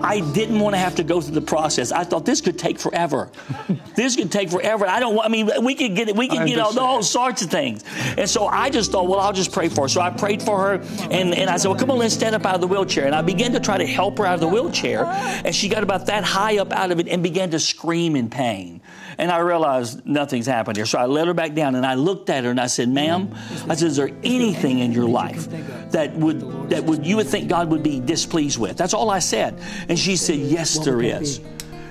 I 0.02 0.20
didn't 0.32 0.60
want 0.60 0.74
to 0.74 0.78
have 0.78 0.94
to 0.96 1.04
go 1.04 1.20
through 1.20 1.34
the 1.34 1.40
process. 1.40 1.92
I 1.92 2.04
thought 2.04 2.24
this 2.24 2.40
could 2.40 2.58
take 2.58 2.78
forever. 2.78 3.30
this 3.94 4.16
could 4.16 4.30
take 4.30 4.50
forever. 4.50 4.86
I 4.86 5.00
don't 5.00 5.14
want, 5.14 5.26
I 5.26 5.30
mean, 5.30 5.50
we 5.62 5.74
could 5.74 5.94
get 5.94 6.08
it, 6.08 6.16
we 6.16 6.28
could 6.28 6.46
get 6.46 6.58
all, 6.58 6.78
all 6.78 7.02
sorts 7.02 7.42
of 7.42 7.50
things. 7.50 7.84
And 8.16 8.28
so 8.28 8.46
I 8.46 8.70
just 8.70 8.92
thought, 8.92 9.08
well, 9.08 9.20
I'll 9.20 9.32
just 9.32 9.52
pray 9.52 9.68
for 9.68 9.82
her. 9.82 9.88
So 9.88 10.00
I 10.00 10.10
prayed 10.10 10.42
for 10.42 10.60
her 10.60 10.74
and, 11.10 11.34
and 11.34 11.50
I 11.50 11.56
said, 11.56 11.68
well, 11.68 11.78
come 11.78 11.90
on, 11.90 11.98
let's 11.98 12.14
stand 12.14 12.34
up 12.34 12.44
out 12.46 12.54
of 12.54 12.60
the 12.60 12.66
wheelchair. 12.66 13.06
And 13.06 13.14
I 13.14 13.22
began 13.22 13.52
to 13.52 13.60
try 13.60 13.78
to 13.78 13.86
help 13.86 14.18
her 14.18 14.26
out 14.26 14.34
of 14.34 14.40
the 14.40 14.48
wheelchair. 14.48 15.04
And 15.06 15.54
she 15.54 15.68
got 15.68 15.82
about 15.82 16.06
that 16.06 16.24
high 16.24 16.58
up 16.58 16.72
out 16.72 16.90
of 16.90 17.00
it 17.00 17.08
and 17.08 17.22
began 17.22 17.50
to 17.50 17.58
scream 17.58 18.16
in 18.16 18.28
pain. 18.28 18.80
And 19.18 19.30
I 19.30 19.38
realized 19.38 20.04
nothing's 20.06 20.46
happened 20.46 20.76
here. 20.76 20.86
So 20.86 20.98
I 20.98 21.06
let 21.06 21.26
her 21.26 21.34
back 21.34 21.54
down 21.54 21.74
and 21.74 21.86
I 21.86 21.94
looked 21.94 22.28
at 22.28 22.44
her 22.44 22.50
and 22.50 22.60
I 22.60 22.66
said, 22.66 22.88
ma'am, 22.88 23.34
I 23.68 23.74
said, 23.74 23.88
is 23.88 23.96
there 23.96 24.10
anything 24.22 24.80
in 24.80 24.92
your 24.92 25.08
life 25.08 25.48
that 25.90 26.14
would, 26.14 26.70
that 26.70 26.84
would, 26.84 27.06
you 27.06 27.16
would 27.16 27.26
think 27.26 27.48
God 27.48 27.70
would 27.70 27.82
be 27.82 28.00
displeased 28.00 28.58
with? 28.58 28.76
That's 28.76 28.94
all 28.94 29.10
I 29.10 29.20
said. 29.20 29.58
And 29.88 29.98
she 29.98 30.16
said, 30.16 30.38
yes, 30.38 30.78
there 30.84 31.00
is. 31.00 31.40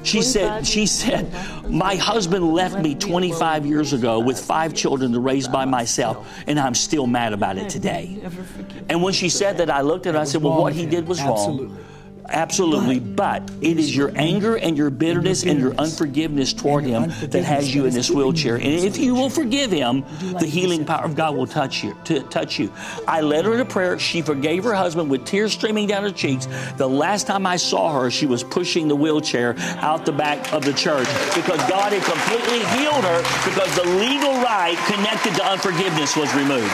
She 0.03 0.21
said, 0.21 0.67
she 0.67 0.85
said, 0.85 1.33
my 1.67 1.95
husband 1.95 2.53
left 2.53 2.77
me 2.79 2.93
25 2.93 3.65
years 3.65 3.91
ago 3.91 4.19
with 4.19 4.39
five 4.39 4.75
children 4.75 5.11
to 5.13 5.19
raise 5.19 5.47
by 5.47 5.65
myself, 5.65 6.31
and 6.45 6.59
I'm 6.59 6.75
still 6.75 7.07
mad 7.07 7.33
about 7.33 7.57
it 7.57 7.69
today. 7.69 8.21
And 8.87 9.01
when 9.01 9.13
she 9.13 9.29
said 9.29 9.57
that, 9.57 9.71
I 9.71 9.81
looked 9.81 10.05
at 10.05 10.13
her, 10.13 10.19
and 10.19 10.27
I 10.27 10.29
said, 10.29 10.43
well, 10.43 10.61
what 10.61 10.73
he 10.73 10.85
did 10.85 11.07
was 11.07 11.23
wrong. 11.23 11.75
Absolutely. 12.29 12.99
But 12.99 13.49
it 13.61 13.77
is 13.77 13.95
your 13.95 14.11
anger 14.15 14.55
and 14.55 14.77
your 14.77 14.89
bitterness 14.89 15.43
and 15.43 15.59
your 15.59 15.73
unforgiveness 15.75 16.53
toward 16.53 16.83
him 16.83 17.09
that 17.29 17.43
has 17.43 17.73
you 17.73 17.85
in 17.85 17.93
this 17.93 18.09
wheelchair. 18.09 18.55
And 18.55 18.65
if 18.65 18.97
you 18.97 19.15
will 19.15 19.29
forgive 19.29 19.71
him, 19.71 20.03
the 20.39 20.45
healing 20.45 20.85
power 20.85 21.05
of 21.05 21.15
God 21.15 21.35
will 21.35 21.47
touch 21.47 21.83
you. 21.83 21.95
To 22.05 22.21
touch 22.23 22.59
you. 22.59 22.71
I 23.07 23.21
led 23.21 23.45
her 23.45 23.53
in 23.53 23.59
a 23.59 23.65
prayer. 23.65 23.99
She 23.99 24.21
forgave 24.21 24.63
her 24.63 24.73
husband 24.73 25.09
with 25.09 25.25
tears 25.25 25.53
streaming 25.53 25.87
down 25.87 26.03
her 26.03 26.11
cheeks. 26.11 26.47
The 26.77 26.89
last 26.89 27.27
time 27.27 27.45
I 27.45 27.57
saw 27.57 28.01
her, 28.01 28.11
she 28.11 28.25
was 28.25 28.43
pushing 28.43 28.87
the 28.87 28.95
wheelchair 28.95 29.55
out 29.77 30.05
the 30.05 30.11
back 30.11 30.53
of 30.53 30.63
the 30.63 30.73
church 30.73 31.07
because 31.35 31.59
God 31.69 31.93
had 31.93 32.03
completely 32.03 32.59
healed 32.77 33.03
her 33.03 33.19
because 33.45 33.75
the 33.75 33.85
legal 33.99 34.33
right 34.41 34.77
connected 34.87 35.35
to 35.35 35.45
unforgiveness 35.45 36.15
was 36.15 36.33
removed. 36.35 36.73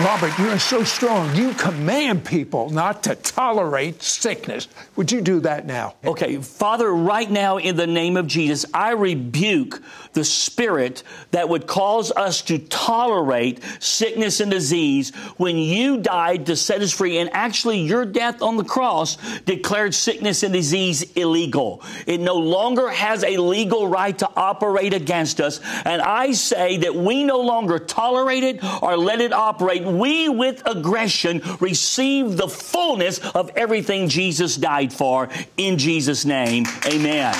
Robert, 0.00 0.36
you 0.38 0.48
are 0.48 0.58
so 0.58 0.84
strong. 0.84 1.34
You 1.36 1.52
command 1.52 2.24
people 2.24 2.70
not 2.70 3.02
to 3.04 3.14
tolerate 3.14 4.02
sickness. 4.02 4.66
Would 4.96 5.12
you 5.12 5.20
do 5.20 5.40
that 5.40 5.66
now? 5.66 5.94
Okay, 6.04 6.36
Father, 6.38 6.92
right 6.92 7.30
now 7.30 7.58
in 7.58 7.76
the 7.76 7.86
name 7.86 8.16
of 8.16 8.26
Jesus, 8.26 8.64
I 8.74 8.92
rebuke 8.92 9.82
the 10.12 10.24
spirit 10.24 11.02
that 11.30 11.48
would 11.48 11.66
cause 11.66 12.12
us 12.12 12.42
to 12.42 12.58
tolerate 12.58 13.60
sickness 13.80 14.40
and 14.40 14.50
disease 14.50 15.10
when 15.36 15.56
you 15.56 15.98
died 15.98 16.46
to 16.46 16.56
set 16.56 16.80
us 16.80 16.92
free. 16.92 17.18
And 17.18 17.30
actually, 17.32 17.80
your 17.80 18.04
death 18.04 18.42
on 18.42 18.56
the 18.56 18.64
cross 18.64 19.16
declared 19.40 19.94
sickness 19.94 20.42
and 20.42 20.52
disease 20.52 21.02
illegal. 21.12 21.82
It 22.06 22.20
no 22.20 22.36
longer 22.36 22.88
has 22.90 23.24
a 23.24 23.36
legal 23.36 23.88
right 23.88 24.16
to 24.18 24.28
operate 24.36 24.94
against 24.94 25.40
us. 25.40 25.60
And 25.84 26.02
I 26.02 26.32
say 26.32 26.78
that 26.78 26.94
we 26.94 27.24
no 27.24 27.40
longer 27.40 27.78
tolerate 27.78 28.44
it 28.44 28.64
or 28.82 28.96
let 28.96 29.20
it 29.20 29.32
operate. 29.32 29.84
We, 29.84 30.28
with 30.28 30.62
aggression, 30.66 31.42
receive 31.60 32.36
the 32.36 32.48
fullness 32.48 33.18
of 33.18 33.50
everything 33.56 34.08
Jesus 34.08 34.56
died 34.56 34.92
for. 34.92 35.28
In 35.56 35.78
Jesus' 35.78 36.24
name, 36.24 36.66
amen. 36.86 37.34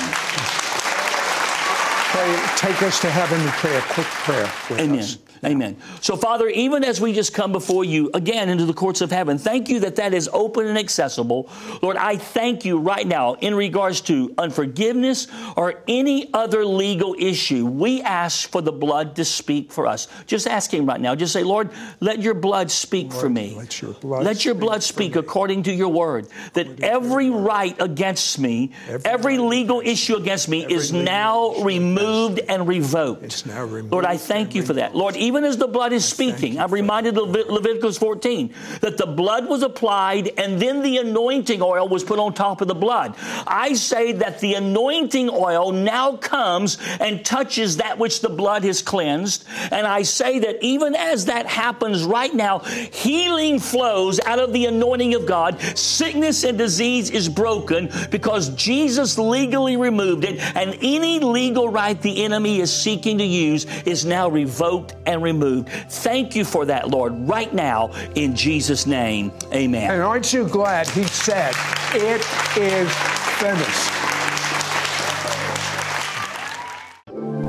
Pray, 2.13 2.35
take 2.57 2.83
us 2.83 3.01
to 3.01 3.09
heaven 3.09 3.41
and 3.41 3.49
pray 3.53 3.75
a 3.75 3.81
quick 3.81 4.05
prayer. 4.05 4.51
amen. 4.71 4.99
Us. 4.99 5.17
Amen. 5.45 5.77
So, 6.01 6.15
Father, 6.15 6.47
even 6.49 6.83
as 6.83 7.01
we 7.01 7.13
just 7.13 7.33
come 7.33 7.51
before 7.51 7.83
you 7.83 8.09
again 8.13 8.49
into 8.49 8.65
the 8.65 8.73
courts 8.73 9.01
of 9.01 9.11
heaven, 9.11 9.37
thank 9.37 9.69
you 9.69 9.81
that 9.81 9.95
that 9.97 10.13
is 10.13 10.29
open 10.31 10.67
and 10.67 10.77
accessible. 10.77 11.49
Lord, 11.81 11.97
I 11.97 12.17
thank 12.17 12.65
you 12.65 12.79
right 12.79 13.05
now 13.05 13.33
in 13.35 13.55
regards 13.55 14.01
to 14.01 14.33
unforgiveness 14.37 15.27
or 15.55 15.83
any 15.87 16.33
other 16.33 16.65
legal 16.65 17.15
issue. 17.17 17.65
We 17.65 18.01
ask 18.01 18.49
for 18.49 18.61
the 18.61 18.71
blood 18.71 19.15
to 19.17 19.25
speak 19.25 19.71
for 19.71 19.87
us. 19.87 20.07
Just 20.27 20.47
ask 20.47 20.73
Him 20.73 20.85
right 20.85 21.01
now. 21.01 21.15
Just 21.15 21.33
say, 21.33 21.43
Lord, 21.43 21.71
let 21.99 22.19
your 22.19 22.33
blood 22.33 22.71
speak 22.71 23.11
Lord, 23.11 23.21
for 23.21 23.29
me. 23.29 23.55
Let 23.57 23.81
your 23.81 23.93
blood, 23.93 24.23
let 24.23 24.45
your 24.45 24.55
blood 24.55 24.83
speak, 24.83 25.15
according 25.15 25.63
to 25.63 25.73
your 25.73 25.89
word. 25.89 26.27
That 26.53 26.81
every 26.81 27.29
right 27.29 27.75
against 27.81 28.39
me, 28.39 28.71
every, 28.87 29.09
every 29.09 29.37
legal 29.37 29.81
issue 29.81 30.15
against 30.15 30.47
me 30.49 30.65
is 30.65 30.93
now 30.93 31.55
removed 31.61 32.39
and 32.39 32.67
revoked. 32.67 33.23
It's 33.23 33.45
now 33.45 33.63
removed 33.63 33.91
Lord, 33.91 34.05
I 34.05 34.17
thank 34.17 34.55
you 34.55 34.63
for 34.63 34.73
that. 34.73 34.95
Lord, 34.95 35.15
even 35.15 35.32
as 35.43 35.57
the 35.57 35.67
blood 35.67 35.93
is 35.93 36.05
speaking, 36.05 36.59
I'm 36.59 36.71
reminded 36.71 37.17
of 37.17 37.29
Leviticus 37.29 37.97
14 37.97 38.53
that 38.81 38.97
the 38.97 39.05
blood 39.05 39.47
was 39.47 39.63
applied 39.63 40.31
and 40.37 40.61
then 40.61 40.81
the 40.81 40.97
anointing 40.97 41.61
oil 41.61 41.87
was 41.87 42.03
put 42.03 42.19
on 42.19 42.33
top 42.33 42.61
of 42.61 42.67
the 42.67 42.75
blood. 42.75 43.15
I 43.47 43.73
say 43.73 44.11
that 44.13 44.39
the 44.39 44.55
anointing 44.55 45.29
oil 45.29 45.71
now 45.71 46.17
comes 46.17 46.77
and 46.99 47.25
touches 47.25 47.77
that 47.77 47.97
which 47.97 48.21
the 48.21 48.29
blood 48.29 48.63
has 48.63 48.81
cleansed. 48.81 49.45
And 49.71 49.87
I 49.87 50.03
say 50.03 50.39
that 50.39 50.63
even 50.63 50.95
as 50.95 51.25
that 51.25 51.45
happens 51.45 52.03
right 52.03 52.33
now, 52.33 52.59
healing 52.59 53.59
flows 53.59 54.19
out 54.19 54.39
of 54.39 54.53
the 54.53 54.65
anointing 54.65 55.15
of 55.15 55.25
God. 55.25 55.59
Sickness 55.77 56.43
and 56.43 56.57
disease 56.57 57.09
is 57.09 57.29
broken 57.29 57.89
because 58.11 58.49
Jesus 58.49 59.17
legally 59.17 59.77
removed 59.77 60.23
it, 60.23 60.39
and 60.55 60.77
any 60.81 61.19
legal 61.19 61.69
right 61.69 61.99
the 62.01 62.23
enemy 62.23 62.59
is 62.59 62.71
seeking 62.71 63.17
to 63.17 63.23
use 63.23 63.65
is 63.85 64.05
now 64.05 64.29
revoked 64.29 64.95
and 65.05 65.22
removed. 65.23 65.69
Thank 65.89 66.35
you 66.35 66.45
for 66.45 66.65
that, 66.65 66.89
Lord, 66.89 67.13
right 67.27 67.53
now 67.53 67.91
in 68.15 68.35
Jesus' 68.35 68.85
name. 68.85 69.31
Amen. 69.53 69.89
And 69.89 70.01
aren't 70.01 70.33
you 70.33 70.47
glad 70.47 70.87
he 70.89 71.03
said, 71.05 71.55
It 71.93 72.21
is 72.57 72.91
finished? 73.39 73.89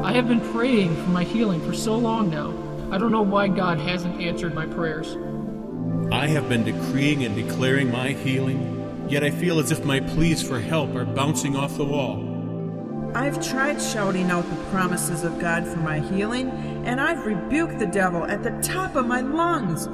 I 0.03 0.13
have 0.13 0.29
been 0.29 0.41
praying 0.53 0.95
for 0.95 1.11
my 1.11 1.25
healing 1.25 1.61
for 1.61 1.75
so 1.75 1.97
long 1.97 2.31
now. 2.31 2.55
I 2.93 2.99
don't 2.99 3.11
know 3.11 3.23
why 3.23 3.49
God 3.49 3.79
hasn't 3.79 4.21
answered 4.21 4.55
my 4.55 4.67
prayers. 4.67 5.17
I 6.13 6.29
have 6.29 6.49
been 6.49 6.63
decreeing 6.63 7.25
and 7.25 7.35
declaring 7.35 7.91
my 7.91 8.11
healing, 8.11 9.07
yet 9.09 9.25
I 9.25 9.31
feel 9.31 9.59
as 9.59 9.73
if 9.73 9.85
my 9.85 9.99
pleas 9.99 10.47
for 10.47 10.61
help 10.61 10.95
are 10.95 11.05
bouncing 11.05 11.57
off 11.57 11.77
the 11.77 11.85
wall. 11.85 12.31
I've 13.15 13.45
tried 13.45 13.81
shouting 13.81 14.31
out 14.31 14.49
the 14.49 14.57
promises 14.67 15.25
of 15.25 15.39
God 15.39 15.67
for 15.67 15.79
my 15.79 16.01
healing, 16.01 16.51
and 16.85 17.01
I've 17.01 17.25
rebuked 17.25 17.79
the 17.79 17.87
devil 17.87 18.25
at 18.25 18.43
the 18.43 18.51
top 18.63 18.97
of 18.97 19.07
my 19.07 19.21
lungs, 19.21 19.89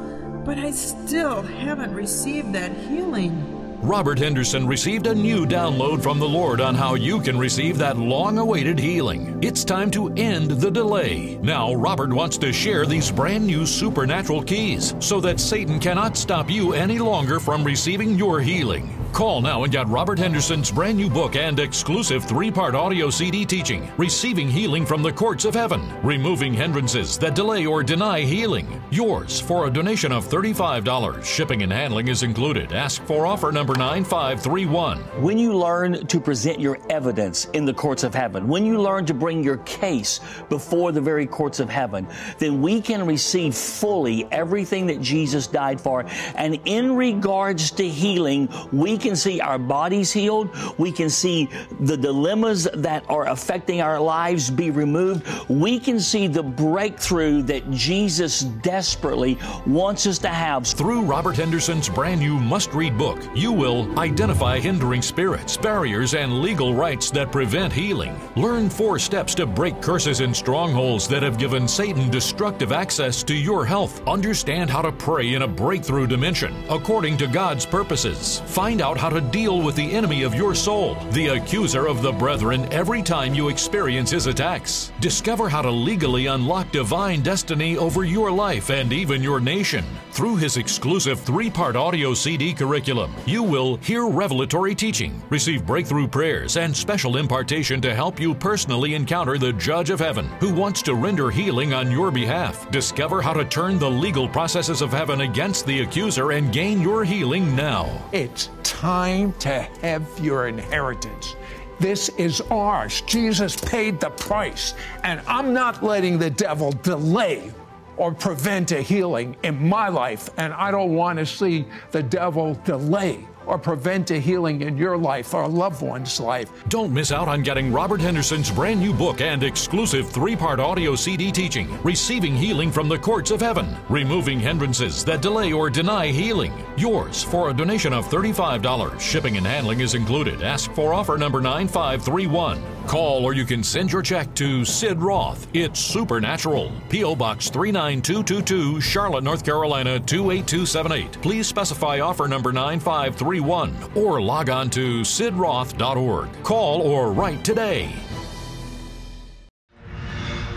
but 0.45 0.59
I 0.59 0.71
still 0.71 1.43
haven't 1.43 1.95
received 1.95 2.53
that 2.55 2.73
healing. 2.73 3.57
Robert 3.83 4.19
Henderson 4.19 4.67
received 4.67 5.07
a 5.07 5.15
new 5.15 5.47
download 5.47 6.03
from 6.03 6.19
the 6.19 6.29
Lord 6.29 6.61
on 6.61 6.75
how 6.75 6.97
you 6.97 7.19
can 7.19 7.39
receive 7.39 7.79
that 7.79 7.97
long 7.97 8.37
awaited 8.37 8.79
healing. 8.79 9.39
It's 9.43 9.65
time 9.65 9.91
to 9.93 10.13
end 10.17 10.51
the 10.51 10.71
delay. 10.71 11.39
Now, 11.43 11.73
Robert 11.73 12.13
wants 12.13 12.37
to 12.39 12.53
share 12.53 12.85
these 12.85 13.11
brand 13.11 13.47
new 13.47 13.65
supernatural 13.65 14.43
keys 14.43 14.95
so 14.99 15.19
that 15.23 15.41
Satan 15.41 15.81
cannot 15.81 16.19
stop 16.19 16.51
you 16.51 16.75
any 16.75 16.99
longer 16.99 17.41
from 17.41 17.65
receiving 17.65 18.19
your 18.19 18.41
healing. 18.41 19.00
Call 19.13 19.43
now 19.43 19.65
and 19.65 19.73
get 19.73 19.89
Robert 19.89 20.19
Henderson's 20.19 20.71
brand 20.71 20.97
new 20.97 21.11
book 21.11 21.35
and 21.35 21.59
exclusive 21.59 22.25
three 22.25 22.51
part 22.51 22.75
audio 22.75 23.11
CD 23.11 23.45
teaching, 23.45 23.91
Receiving 23.99 24.49
Healing 24.49 24.87
from 24.87 25.03
the 25.03 25.13
Courts 25.13 25.45
of 25.45 25.55
Heaven, 25.55 25.83
Removing 26.03 26.55
Hindrances 26.55 27.19
that 27.19 27.35
Delay 27.35 27.67
or 27.67 27.83
Deny 27.83 28.21
Healing. 28.21 28.81
Yours 28.91 29.41
for 29.41 29.67
a 29.67 29.71
donation 29.71 30.13
of 30.13 30.27
$35. 30.27 31.25
Shipping 31.25 31.63
and 31.63 31.73
handling 31.73 32.09
is 32.09 32.23
included. 32.23 32.73
Ask 32.73 33.03
for 33.03 33.27
offer 33.27 33.51
number 33.51 33.75
9531. 33.75 34.99
When 35.21 35.39
you 35.39 35.55
learn 35.55 36.07
to 36.07 36.21
present 36.21 36.61
your 36.61 36.79
evidence 36.89 37.47
in 37.47 37.65
the 37.65 37.75
courts 37.75 38.05
of 38.05 38.15
heaven, 38.15 38.47
when 38.47 38.65
you 38.65 38.81
learn 38.81 39.07
to 39.07 39.15
bring 39.15 39.43
your 39.43 39.59
case 39.59 40.21
before 40.49 40.93
the 40.93 41.01
very 41.01 41.27
courts 41.27 41.59
of 41.59 41.69
heaven, 41.69 42.07
then 42.39 42.63
we 42.63 42.81
can 42.81 43.05
receive 43.07 43.55
fully 43.57 44.27
everything 44.31 44.87
that 44.87 45.01
Jesus 45.01 45.47
died 45.49 45.81
for. 45.81 46.05
And 46.37 46.61
in 46.65 46.95
regards 46.95 47.73
to 47.73 47.87
healing, 47.87 48.49
we 48.73 49.00
can 49.01 49.17
see 49.17 49.41
our 49.41 49.59
bodies 49.59 50.13
healed. 50.13 50.51
We 50.79 50.93
can 50.93 51.11
see 51.11 51.49
the 51.81 51.97
dilemmas 51.97 52.69
that 52.75 53.05
are 53.09 53.27
affecting 53.27 53.81
our 53.81 53.99
lives 53.99 54.51
be 54.51 54.71
removed. 54.71 55.27
We 55.49 55.81
can 55.81 55.99
see 55.99 56.29
the 56.29 56.43
breakthrough 56.43 57.43
that 57.43 57.69
Jesus 57.71 58.41
desperately 58.41 59.39
wants 59.67 60.07
us 60.07 60.19
to 60.19 60.29
have. 60.29 60.67
Through 60.67 61.03
Robert 61.03 61.37
Henderson's 61.37 61.89
brand 61.89 62.21
new 62.21 62.39
must 62.39 62.73
read 62.75 62.97
book, 62.99 63.19
you 63.35 63.51
will 63.53 63.99
identify 63.99 64.59
hindering 64.59 65.03
spirits, 65.03 65.57
barriers, 65.57 66.15
and 66.15 66.41
legal 66.43 66.75
rights 66.75 67.11
that 67.13 67.33
prevent 67.33 67.73
healing. 67.73 68.21
Learn 68.37 68.69
four 68.69 68.99
steps 68.99 69.35
to 69.37 69.47
break 69.47 69.81
curses 69.81 70.21
and 70.21 70.37
strongholds 70.37 71.09
that 71.09 71.23
have 71.23 71.39
given 71.39 71.67
Satan 71.67 72.11
destructive 72.11 72.73
access 72.73 73.23
to 73.25 73.35
your 73.35 73.65
health. 73.65 74.07
Understand 74.07 74.69
how 74.71 74.83
to 74.83 74.93
pray 74.93 75.35
in 75.35 75.43
a 75.43 75.49
breakthrough 75.49 76.07
dimension 76.07 76.55
according 76.69 77.17
to 77.19 77.27
God's 77.27 77.65
purposes. 77.65 78.41
Find 78.47 78.83
out 78.83 78.90
how 78.97 79.09
to 79.11 79.21
deal 79.21 79.63
with 79.63 79.77
the 79.77 79.93
enemy 79.93 80.23
of 80.23 80.35
your 80.35 80.55
soul, 80.55 80.95
the 81.13 81.29
accuser 81.29 81.87
of 81.87 82.03
the 82.03 82.13
brethren, 82.13 82.67
every 82.73 83.03
time 83.03 83.35
you 83.35 83.49
experience 83.49 84.11
his 84.11 84.27
attacks. 84.27 84.93
Discover 85.01 85.49
how 85.49 85.63
to 85.63 85.71
legally 85.71 86.27
unlock 86.27 86.71
divine 86.73 87.23
destiny 87.23 87.77
over 87.77 88.05
your 88.05 88.31
life 88.31 88.71
and 88.71 88.93
even 88.93 89.23
your 89.23 89.41
nation. 89.41 89.85
Through 90.13 90.37
his 90.37 90.57
exclusive 90.57 91.21
three 91.21 91.51
part 91.51 91.77
audio 91.77 92.15
CD 92.15 92.53
curriculum, 92.53 93.15
you 93.27 93.43
will 93.43 93.77
hear 93.77 94.07
revelatory 94.09 94.75
teaching, 94.75 95.23
receive 95.31 95.67
breakthrough 95.67 96.09
prayers, 96.09 96.57
and 96.57 96.77
special 96.77 97.17
impartation 97.17 97.81
to 97.81 97.95
help 97.95 98.19
you 98.19 98.35
personally 98.35 98.95
encounter 98.95 99.39
the 99.39 99.53
Judge 99.53 99.91
of 99.91 100.01
Heaven 100.01 100.29
who 100.41 100.53
wants 100.53 100.83
to 100.83 100.95
render 100.95 101.31
healing 101.31 101.73
on 101.75 101.91
your 101.91 102.11
behalf. 102.11 102.71
Discover 102.71 103.23
how 103.23 103.33
to 103.33 103.45
turn 103.45 103.79
the 103.79 103.91
legal 103.91 104.29
processes 104.29 104.83
of 104.83 104.93
heaven 104.93 105.21
against 105.23 105.67
the 105.67 105.81
accuser 105.81 106.33
and 106.33 106.53
gain 106.53 106.81
your 106.81 107.05
healing 107.05 107.55
now. 107.55 107.89
It's 108.13 108.49
time 108.71 109.33
to 109.41 109.63
have 109.83 110.07
your 110.21 110.47
inheritance. 110.47 111.35
This 111.81 112.09
is 112.11 112.41
ours. 112.51 113.01
Jesus 113.03 113.57
paid 113.57 113.99
the 113.99 114.11
price, 114.11 114.75
and 115.03 115.21
I'm 115.27 115.53
not 115.53 115.83
letting 115.83 116.19
the 116.19 116.31
devil 116.31 116.71
delay 116.71 117.53
or 117.97 118.15
prevent 118.15 118.71
a 118.71 118.81
healing 118.81 119.37
in 119.43 119.69
my 119.69 119.89
life, 119.89 120.31
and 120.37 120.53
I 120.53 120.71
don't 120.71 120.95
want 120.95 121.19
to 121.19 121.27
see 121.27 121.67
the 121.91 122.03
devil 122.03 122.55
delay 122.65 123.27
or 123.51 123.59
prevent 123.59 124.13
a 124.13 124.21
healing 124.21 124.63
in 124.63 124.77
your 124.77 124.97
life 124.97 125.35
or 125.35 125.43
a 125.43 125.49
loved 125.49 125.83
one's 125.83 126.21
life. 126.21 126.49
Don't 126.69 126.93
miss 126.93 127.11
out 127.11 127.27
on 127.27 127.43
getting 127.43 127.73
Robert 127.73 128.01
Henderson's 128.01 128.49
brand 128.49 128.79
new 128.79 128.95
book 128.95 129.21
and 129.21 129.43
exclusive 129.43 130.09
three 130.09 130.37
part 130.37 130.61
audio 130.61 130.95
CD 130.95 131.33
teaching, 131.33 131.69
Receiving 131.83 132.37
Healing 132.37 132.71
from 132.71 132.89
the 132.89 132.99
Courts 132.99 133.33
of 133.33 133.41
Heaven, 133.41 133.77
Removing 133.89 134.39
Hindrances 134.39 135.05
that 135.05 135.21
Delay 135.21 135.53
or 135.53 135.69
Deny 135.69 136.07
Healing. 136.07 136.53
Yours 136.77 137.25
for 137.25 137.51
a 137.51 137.55
donation 137.55 137.93
of 137.93 138.09
$35. 138.09 139.01
Shipping 139.01 139.37
and 139.37 139.47
handling 139.47 139.81
is 139.81 139.95
included. 139.95 140.43
Ask 140.43 140.71
for 140.73 140.95
offer 140.95 141.19
number 141.19 141.41
9531. 141.41 142.63
Call 142.87 143.25
or 143.25 143.35
you 143.35 143.45
can 143.45 143.63
send 143.63 143.93
your 143.93 144.03
check 144.03 144.35
to 144.35 144.65
Sid 144.65 145.01
Roth. 145.01 145.47
It's 145.55 145.81
Supernatural. 145.81 146.73
P.O. 146.89 147.15
Box 147.15 147.49
39222, 147.51 148.81
Charlotte, 148.81 149.25
North 149.25 149.45
Carolina 149.45 150.01
28278. 150.01 151.23
Please 151.23 151.47
specify 151.47 152.01
offer 152.01 152.27
number 152.27 152.53
9531 152.53 153.77
or 153.95 154.21
log 154.21 154.51
on 154.51 154.71
to 154.71 155.01
sidroth.org. 155.01 156.43
Call 156.43 156.83
or 156.83 157.13
write 157.13 157.45
today. 157.45 157.93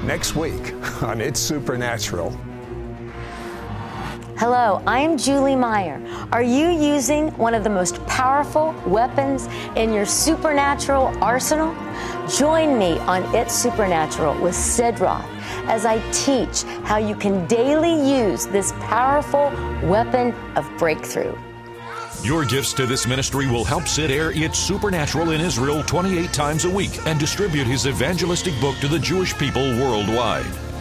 Next 0.04 0.36
week 0.36 0.74
on 1.02 1.22
It's 1.22 1.40
Supernatural. 1.40 2.32
Hello, 4.38 4.84
I'm 4.86 5.18
Julie 5.18 5.56
Meyer. 5.56 6.02
Are 6.34 6.42
you 6.44 6.70
using 6.70 7.30
one 7.38 7.54
of 7.54 7.64
the 7.64 7.70
most 7.70 8.06
powerful 8.08 8.76
weapons 8.86 9.48
in 9.78 9.94
your 9.94 10.06
supernatural 10.06 11.16
arsenal? 11.24 11.74
Join 12.38 12.78
me 12.78 12.98
on 13.00 13.24
It's 13.36 13.54
Supernatural 13.54 14.42
with 14.42 14.56
Sid 14.56 15.00
Roth 15.00 15.30
as 15.66 15.86
I 15.86 16.00
teach 16.12 16.64
how 16.84 16.98
you 16.98 17.16
can 17.16 17.46
daily 17.48 17.94
use 18.10 18.48
this 18.48 18.72
powerful 18.80 19.52
weapon 19.88 20.34
of 20.56 20.70
breakthrough. 20.78 21.36
Your 22.24 22.46
gifts 22.46 22.72
to 22.74 22.86
this 22.86 23.06
ministry 23.06 23.48
will 23.48 23.66
help 23.66 23.88
Sid 23.88 24.10
air 24.10 24.32
It's 24.32 24.58
Supernatural 24.58 25.32
in 25.32 25.42
Israel 25.42 25.84
28 25.84 26.32
times 26.32 26.66
a 26.66 26.70
week 26.70 27.06
and 27.06 27.20
distribute 27.20 27.68
his 27.68 27.86
evangelistic 27.86 28.60
book 28.62 28.78
to 28.78 28.88
the 28.88 29.00
Jewish 29.00 29.38
people 29.38 29.64
worldwide. 29.78 30.73